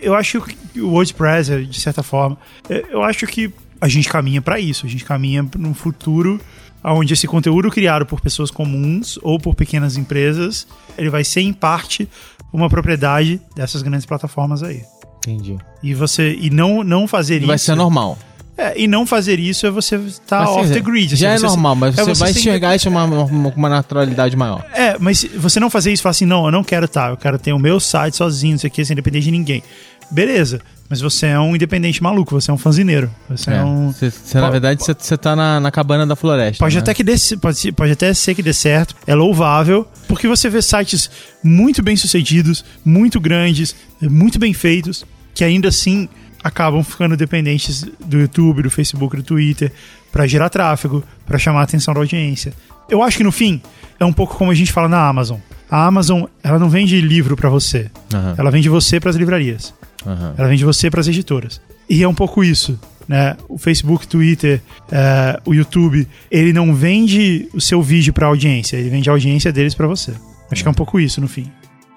[0.02, 2.38] Eu acho que o WordPress, de certa forma,
[2.70, 6.40] é, eu acho que a gente caminha para isso, a gente caminha para um futuro
[6.84, 11.54] onde esse conteúdo criado por pessoas comuns ou por pequenas empresas, ele vai ser em
[11.54, 12.10] parte
[12.52, 14.84] uma propriedade dessas grandes plataformas aí.
[15.18, 15.58] Entendi.
[15.84, 18.18] E você e não não fazer vai isso vai ser normal.
[18.62, 21.16] É, e não fazer isso é você estar tá off the grid.
[21.16, 24.38] Já assim, é normal, mas é você, vai enxergar isso com uma, uma, uma, naturalidade
[24.38, 24.64] maior.
[24.72, 27.10] É, mas você não fazer isso e falar assim, não, eu não quero estar, tá,
[27.10, 29.64] eu quero ter o meu site sozinho, isso aqui, sem depender de ninguém.
[30.12, 30.62] Beleza.
[30.88, 33.10] Mas você é um independente maluco, você é um fanzineiro.
[33.30, 33.94] Você é, é um.
[33.94, 36.64] Você, na verdade, você, você tá na, na cabana da floresta.
[36.64, 36.82] Pode, né?
[36.82, 40.62] até que dê, pode, pode até ser que dê certo, é louvável, porque você vê
[40.62, 41.10] sites
[41.42, 46.10] muito bem sucedidos, muito grandes, muito bem feitos, que ainda assim
[46.44, 49.72] acabam ficando dependentes do YouTube, do Facebook, do Twitter,
[50.12, 52.54] para gerar tráfego, para chamar a atenção da audiência.
[52.90, 53.62] Eu acho que no fim
[54.00, 55.40] é um pouco como a gente fala na Amazon.
[55.70, 57.90] A Amazon, ela não vende livro para você.
[58.14, 58.36] Uhum.
[58.38, 59.74] Ela vende você para as livrarias.
[60.06, 60.34] Uhum.
[60.38, 61.62] Ela vende você para as editoras.
[61.90, 62.78] E é um pouco isso.
[63.08, 63.38] Né?
[63.48, 68.90] O Facebook, Twitter, uh, o YouTube, ele não vende o seu vídeo para audiência, ele
[68.90, 70.14] vende a audiência deles para você.
[70.52, 71.50] Acho que é um pouco isso no fim.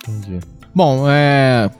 [0.07, 0.38] Entendi.
[0.74, 1.70] Bom, é,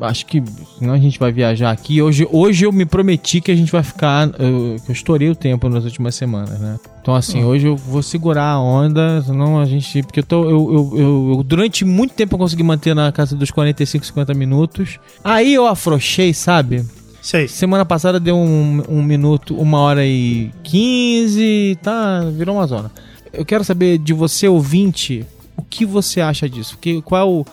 [0.00, 0.42] acho que
[0.78, 2.00] senão a gente vai viajar aqui.
[2.00, 4.28] Hoje, hoje eu me prometi que a gente vai ficar.
[4.38, 6.78] Eu, eu estourei o tempo nas últimas semanas, né?
[7.00, 7.48] Então, assim, uhum.
[7.48, 10.02] hoje eu vou segurar a onda, senão a gente.
[10.02, 10.44] Porque eu tô.
[10.44, 14.98] Eu, eu, eu, durante muito tempo eu consegui manter na casa dos 45, 50 minutos.
[15.22, 16.84] Aí eu afrouxei, sabe?
[17.20, 17.48] Sei.
[17.48, 22.20] Semana passada deu um, um minuto, uma hora e quinze, tá?
[22.30, 22.90] Virou uma zona.
[23.32, 25.26] Eu quero saber de você, ouvinte,
[25.56, 26.76] o que você acha disso?
[26.78, 27.44] Que, qual é o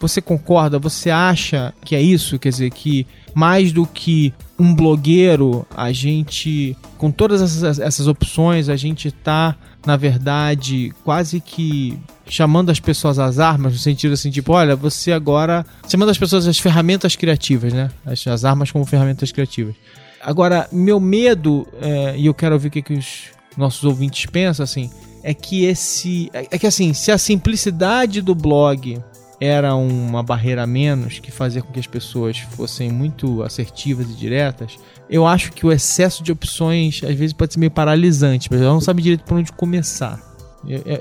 [0.00, 0.78] você concorda?
[0.78, 2.38] Você acha que é isso?
[2.38, 8.68] Quer dizer, que mais do que um blogueiro, a gente, com todas essas, essas opções,
[8.68, 14.30] a gente está, na verdade, quase que chamando as pessoas às armas, no sentido assim,
[14.30, 15.66] tipo, olha, você agora.
[15.88, 17.90] Chamando as pessoas às ferramentas criativas, né?
[18.04, 19.74] As, as armas como ferramentas criativas.
[20.22, 24.64] Agora, meu medo, é, e eu quero ouvir o que, que os nossos ouvintes pensam,
[24.64, 24.90] assim,
[25.22, 26.30] é que esse.
[26.32, 28.98] É, é que assim, se a simplicidade do blog
[29.40, 34.14] era uma barreira a menos que fazia com que as pessoas fossem muito assertivas e
[34.14, 34.78] diretas,
[35.08, 38.72] eu acho que o excesso de opções às vezes pode ser meio paralisante, mas ela
[38.72, 40.20] não sabe direito por onde começar.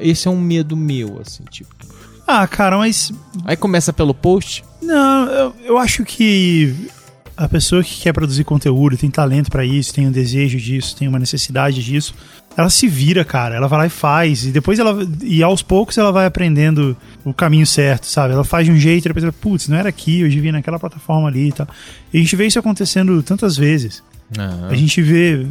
[0.02, 1.76] Esse é um medo meu, assim, tipo.
[2.26, 3.12] Ah, cara, mas.
[3.44, 4.64] Aí começa pelo post?
[4.82, 6.90] Não, eu, eu acho que
[7.36, 11.08] a pessoa que quer produzir conteúdo, tem talento pra isso, tem um desejo disso, tem
[11.08, 12.14] uma necessidade disso,
[12.58, 13.56] ela se vira, cara.
[13.56, 14.46] Ela vai lá e faz.
[14.46, 15.08] E depois ela.
[15.22, 18.34] E aos poucos ela vai aprendendo o caminho certo, sabe?
[18.34, 20.78] Ela faz de um jeito e depois ela, putz, não era aqui, eu devia naquela
[20.80, 21.68] plataforma ali e tal.
[22.14, 24.04] E a gente vê isso acontecendo tantas vezes.
[24.70, 25.46] A gente vê,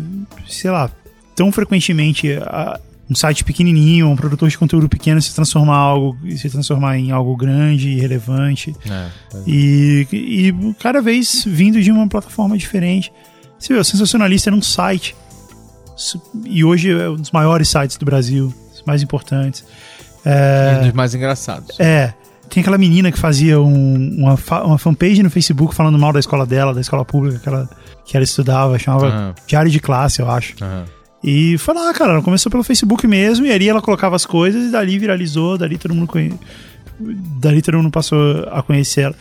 [0.49, 0.91] sei lá,
[1.35, 2.79] tão frequentemente a-
[3.11, 7.35] um site pequenininho, um produtor de conteúdo pequeno se transformar algo, se transformar em algo
[7.37, 8.77] grande e relevante.
[8.87, 9.09] É,
[9.47, 13.11] E, e cada vez vindo de uma plataforma diferente.
[13.59, 15.17] Você vê, o Sensacionalista era um site.
[16.45, 19.65] E hoje é um dos maiores sites do Brasil, os mais importantes.
[20.81, 21.79] Um dos mais engraçados.
[21.81, 22.13] É.
[22.49, 26.19] Tem aquela menina que fazia um- uma, fa- uma fanpage no Facebook falando mal da
[26.21, 27.69] escola dela, da escola pública que ela,
[28.07, 29.35] que ela estudava, chamava Aham.
[29.47, 30.55] Diário de Classe, eu acho.
[30.63, 30.85] Aham.
[31.23, 34.69] E foi lá, cara, ela começou pelo Facebook mesmo, e ali ela colocava as coisas,
[34.69, 36.33] e dali viralizou, dali todo mundo conhe...
[37.01, 39.15] dali todo mundo passou a conhecer ela.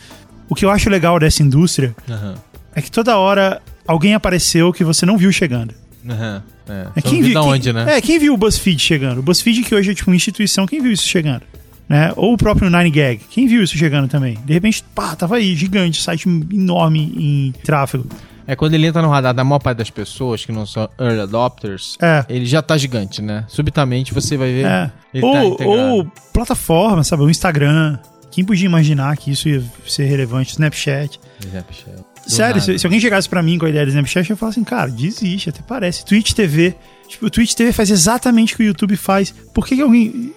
[0.48, 2.34] O que eu acho legal dessa indústria Aham.
[2.74, 5.74] é que toda hora alguém apareceu que você não viu chegando.
[6.08, 6.42] Aham.
[6.68, 6.86] É.
[6.96, 7.96] É, Só vi da quem- onde, né?
[7.96, 9.18] É, quem viu o BuzzFeed chegando?
[9.18, 11.42] O BuzzFeed que hoje é tipo uma instituição, quem viu isso chegando?
[11.88, 12.12] Né?
[12.16, 14.36] Ou o próprio 9gag, quem viu isso chegando também?
[14.44, 18.06] De repente, pá, tava aí, gigante, site enorme em tráfego.
[18.46, 21.20] É quando ele entra no radar da maior parte das pessoas que não são early
[21.20, 22.24] adopters, É.
[22.28, 23.44] ele já tá gigante, né?
[23.48, 24.66] Subitamente você vai ver.
[24.66, 24.90] É.
[25.14, 25.80] Ele tá Ou, integrado.
[25.94, 27.22] ou plataforma, sabe?
[27.22, 27.98] O Instagram.
[28.30, 30.52] Quem podia imaginar que isso ia ser relevante?
[30.52, 31.18] Snapchat.
[31.44, 32.04] Snapchat.
[32.28, 34.64] Sério, se, se alguém chegasse pra mim com a ideia do Snapchat, eu falar assim,
[34.64, 36.04] cara, desiste, até parece.
[36.04, 36.74] Twitch TV.
[37.08, 39.34] Tipo, o Twitch TV faz exatamente o que o YouTube faz.
[39.54, 40.32] Por que, que alguém.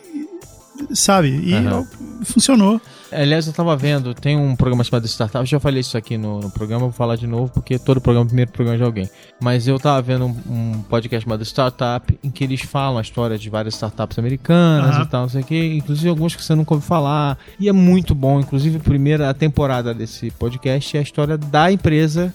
[0.94, 1.30] Sabe?
[1.44, 1.86] E Aham.
[2.24, 2.82] funcionou.
[3.12, 6.50] Aliás, eu tava vendo, tem um programa chamado Startup, já falei isso aqui no, no
[6.50, 9.10] programa, vou falar de novo, porque todo programa é o primeiro programa de alguém.
[9.42, 13.38] Mas eu tava vendo um, um podcast chamado Startup, em que eles falam a história
[13.38, 15.04] de várias startups americanas Aham.
[15.04, 17.38] e tal, não sei o que, inclusive algumas que você nunca ouviu falar.
[17.60, 22.34] E é muito bom, inclusive a primeira temporada desse podcast é a história da empresa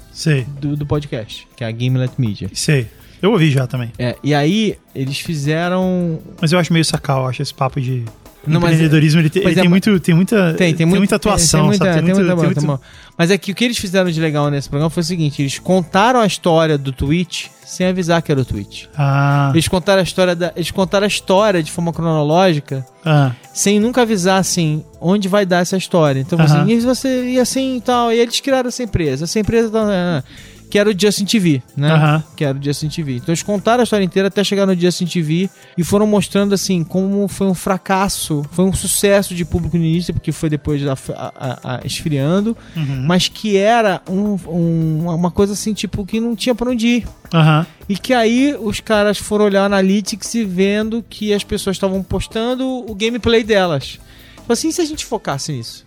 [0.60, 2.50] do, do podcast, que é a Gimlet Media.
[2.52, 2.88] sei.
[3.22, 3.90] Eu ouvi já também.
[3.98, 6.18] É, e aí eles fizeram.
[6.40, 8.04] Mas eu acho meio sacal, eu acho esse papo de.
[8.46, 10.54] Não, mas- empreendedorismo, ele, Mas ele é- tem, muito, tem muita.
[10.54, 11.92] Tem, tem, muito, muita atuação, tem, sabe?
[12.02, 12.80] tem muita- muito-
[13.18, 15.58] Mas é que o que eles fizeram de legal nesse programa foi o seguinte: eles
[15.58, 18.84] contaram a história do Twitch sem avisar que era o Twitch.
[18.96, 23.80] Ah, Eles contaram a história da, eles contaram a história de forma cronológica, ah, sem
[23.80, 26.20] nunca avisar assim onde vai dar essa história.
[26.20, 26.62] Então Aham.
[26.62, 29.24] assim, e você e assim e tal, e eles criaram essa empresa.
[29.24, 30.22] Essa empresa tá, né,
[30.68, 31.90] que era o Justin TV, né?
[31.92, 32.24] Aham.
[32.36, 33.16] Que era o Justin TV.
[33.16, 35.48] Então eles contaram a história inteira até chegar no Justin TV
[35.78, 40.12] e foram mostrando assim como foi um fracasso, foi um sucesso de público no início,
[40.12, 45.30] porque foi depois da, a- a- a- esfriando, uhum, mas que era um- um- uma
[45.30, 47.06] coisa assim, tipo, que não tinha pra onde ir.
[47.32, 47.66] aham.
[47.88, 52.02] E que aí os caras foram olhar o Analytics e vendo que as pessoas estavam
[52.02, 54.00] postando o gameplay delas.
[54.36, 55.84] Tipo assim, se a gente focasse nisso?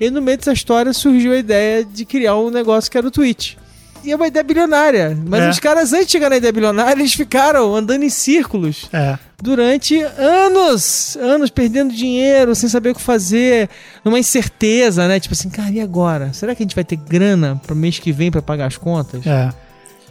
[0.00, 3.10] E no meio dessa história surgiu a ideia de criar um negócio que era o
[3.10, 3.54] Twitch.
[4.04, 5.16] E é uma ideia bilionária.
[5.26, 5.48] Mas É.
[5.50, 9.18] os caras, antes de chegar na ideia bilionária, eles ficaram andando em círculos É.
[9.42, 11.16] durante anos.
[11.20, 13.68] Anos perdendo dinheiro, sem saber o que fazer,
[14.04, 15.18] numa incerteza, né?
[15.20, 16.32] Tipo assim, cara, e agora?
[16.32, 19.26] Será que a gente vai ter grana pro mês que vem pra pagar as contas?
[19.26, 19.50] É.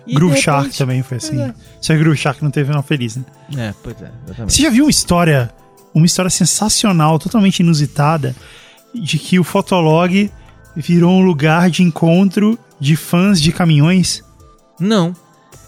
[0.05, 1.41] E, Groove de Shark repente- também foi assim.
[1.41, 1.53] É.
[1.79, 3.23] Só que Groove Shark não teve final feliz, né?
[3.57, 4.53] É, pois é, exatamente.
[4.53, 5.49] Você já viu uma história,
[5.93, 8.35] uma história sensacional, totalmente inusitada,
[8.93, 10.29] de que o Fotolog
[10.75, 14.23] virou um lugar de encontro de fãs de caminhões?
[14.79, 15.15] Não.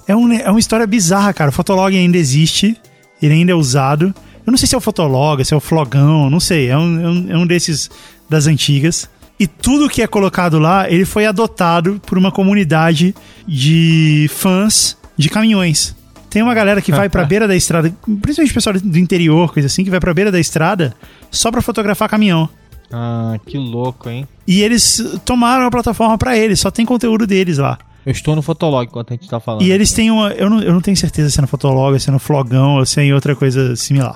[0.07, 1.49] É, um, é uma história bizarra, cara.
[1.49, 2.75] O Fotolog ainda existe,
[3.21, 4.13] ele ainda é usado.
[4.45, 6.67] Eu não sei se é o Fotolog, se é o Flogão, não sei.
[6.69, 7.89] É um, é um, é desses
[8.29, 9.09] das antigas.
[9.39, 13.13] E tudo que é colocado lá, ele foi adotado por uma comunidade
[13.47, 15.95] de fãs de caminhões.
[16.29, 19.67] Tem uma galera que vai pra beira da estrada, principalmente o pessoal do interior, coisa
[19.67, 20.93] assim, que vai pra beira da estrada
[21.31, 22.49] só pra fotografar caminhão.
[22.91, 24.27] Ah, que louco, hein?
[24.47, 27.77] E eles tomaram a plataforma pra eles, só tem conteúdo deles lá.
[28.05, 29.63] Eu estou no Fotolog enquanto a gente tá falando.
[29.63, 30.29] E eles têm uma.
[30.29, 32.85] Eu não, eu não tenho certeza se é no Fotolog, se é no Flogão ou
[32.85, 34.15] se é em outra coisa similar.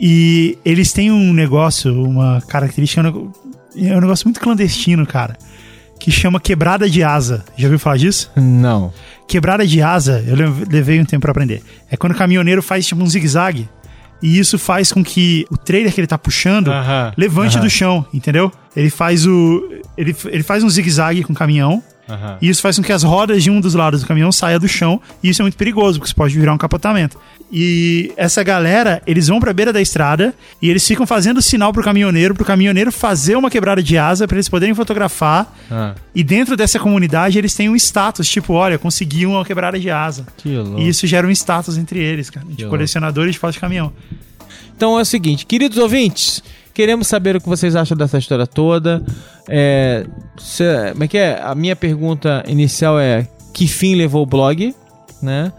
[0.00, 3.00] E eles têm um negócio, uma característica.
[3.76, 5.36] É um negócio muito clandestino, cara.
[6.00, 7.44] Que chama quebrada de asa.
[7.56, 8.30] Já ouviu falar disso?
[8.34, 8.92] Não.
[9.28, 11.62] Quebrada de asa, eu lev- levei um tempo pra aprender.
[11.90, 13.68] É quando o caminhoneiro faz tipo um zigue-zague.
[14.22, 17.64] E isso faz com que o trailer que ele tá puxando Aham, levante aham.
[17.64, 18.52] do chão, entendeu?
[18.76, 19.68] Ele faz o.
[19.96, 21.82] Ele, ele faz um zigue-zague com o caminhão.
[22.10, 22.38] Aham.
[22.40, 24.66] E isso faz com que as rodas de um dos lados do caminhão saia do
[24.68, 25.00] chão.
[25.22, 27.16] E isso é muito perigoso, porque isso pode virar um capotamento.
[27.52, 30.32] E essa galera, eles vão pra beira da estrada
[30.62, 34.36] e eles ficam fazendo sinal pro caminhoneiro, pro caminhoneiro fazer uma quebrada de asa pra
[34.36, 35.52] eles poderem fotografar.
[35.70, 39.90] Ah, E dentro dessa comunidade eles têm um status, tipo, olha, consegui uma quebrada de
[39.90, 40.26] asa.
[40.36, 40.80] que louco.
[40.80, 43.92] E isso gera um status entre eles, cara, de Que colecionadores de fotos de caminhão.
[44.76, 46.42] Então é o seguinte, queridos ouvintes,
[46.80, 49.04] Queremos saber o que vocês acham dessa história toda.
[49.46, 50.06] É,
[50.38, 51.38] cê, como é que é?
[51.38, 54.74] A minha pergunta inicial é: que fim levou o blog?
[55.20, 55.52] Né?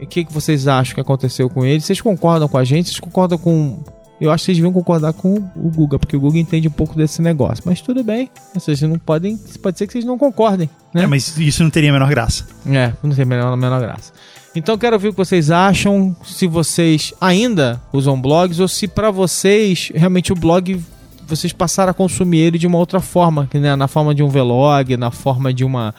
[0.00, 1.80] O que, que vocês acham que aconteceu com ele?
[1.80, 2.86] Vocês concordam com a gente?
[2.86, 3.82] Vocês concordam com
[4.20, 6.94] eu acho que vocês deviam concordar com o Guga, porque o Guga entende um pouco
[6.94, 7.64] desse negócio.
[7.66, 9.36] Mas tudo bem, vocês não podem.
[9.60, 10.70] Pode ser que vocês não concordem.
[10.94, 11.02] Né?
[11.02, 12.46] É, mas isso não teria a menor graça.
[12.64, 14.12] É, não tem a menor, a menor graça.
[14.54, 19.10] Então quero ouvir o que vocês acham, se vocês ainda usam blogs ou se para
[19.10, 20.80] vocês realmente o blog
[21.26, 23.76] vocês passaram a consumir ele de uma outra forma, né?
[23.76, 25.94] na forma de um vlog, na forma de uma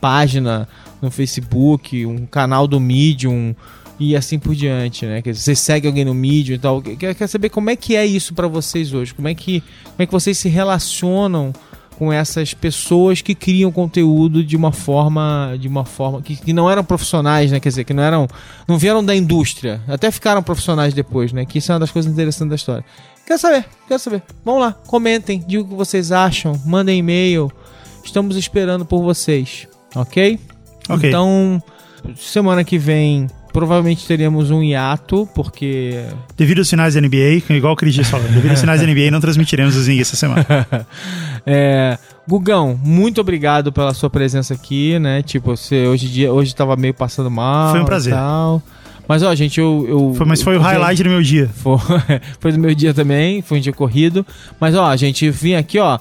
[0.00, 0.68] página
[1.02, 3.54] no Facebook, um canal do Medium,
[3.98, 5.22] e assim por diante, né?
[5.24, 6.82] Você segue alguém no mídia e tal.
[6.82, 9.14] Quer, quer saber como é que é isso para vocês hoje?
[9.14, 11.52] Como é que como é que vocês se relacionam
[11.98, 16.70] com essas pessoas que criam conteúdo de uma forma de uma forma que, que não
[16.70, 17.58] eram profissionais, né?
[17.58, 18.28] Quer dizer, que não eram
[18.68, 21.44] não vieram da indústria, até ficaram profissionais depois, né?
[21.44, 22.84] Que isso é uma das coisas interessantes da história.
[23.26, 23.64] Quer saber?
[23.88, 24.22] Quer saber?
[24.44, 27.50] Vamos lá, comentem, digam o que vocês acham, mandem e-mail.
[28.04, 30.38] Estamos esperando por vocês, ok?
[30.88, 31.08] Ok.
[31.08, 31.60] Então,
[32.16, 33.26] semana que vem
[33.56, 36.04] provavelmente teremos um hiato, porque.
[36.36, 39.10] Devido aos sinais da NBA, igual o Cris disse falando, devido aos sinais da NBA,
[39.10, 40.44] não transmitiremos o Zing essa semana.
[41.46, 41.96] é,
[42.28, 45.22] Gugão, muito obrigado pela sua presença aqui, né?
[45.22, 47.70] Tipo, você hoje dia hoje tava meio passando mal.
[47.70, 48.12] Foi um prazer.
[48.12, 48.62] Tal.
[49.08, 49.86] Mas ó, gente, eu.
[49.88, 51.48] eu foi, mas foi eu, o highlight do meu dia.
[51.56, 51.78] Foi,
[52.38, 54.26] foi do meu dia também, foi um dia corrido.
[54.60, 55.98] Mas ó, a gente vim aqui, ó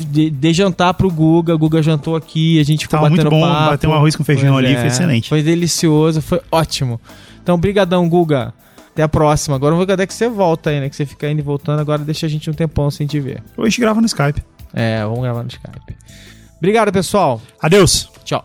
[0.00, 3.52] de, de jantar pro Guga, Guga jantou aqui, a gente ficou Tava batendo muito bom,
[3.52, 3.70] papo.
[3.70, 5.28] bater um arroz com feijão Pois ali, é, foi excelente.
[5.28, 7.00] Foi delicioso, foi ótimo.
[7.42, 8.52] Então, brigadão, Guga.
[8.92, 9.54] Até a próxima.
[9.56, 10.88] Agora vamos ver quando é que você volta aí, né?
[10.88, 13.42] Que você fica indo e voltando, agora deixa a gente um tempão sem te ver.
[13.56, 14.42] Hoje grava no Skype.
[14.74, 15.96] É, vamos gravar no Skype.
[16.58, 17.40] Obrigado, pessoal.
[17.60, 18.10] Adeus.
[18.24, 18.44] Tchau.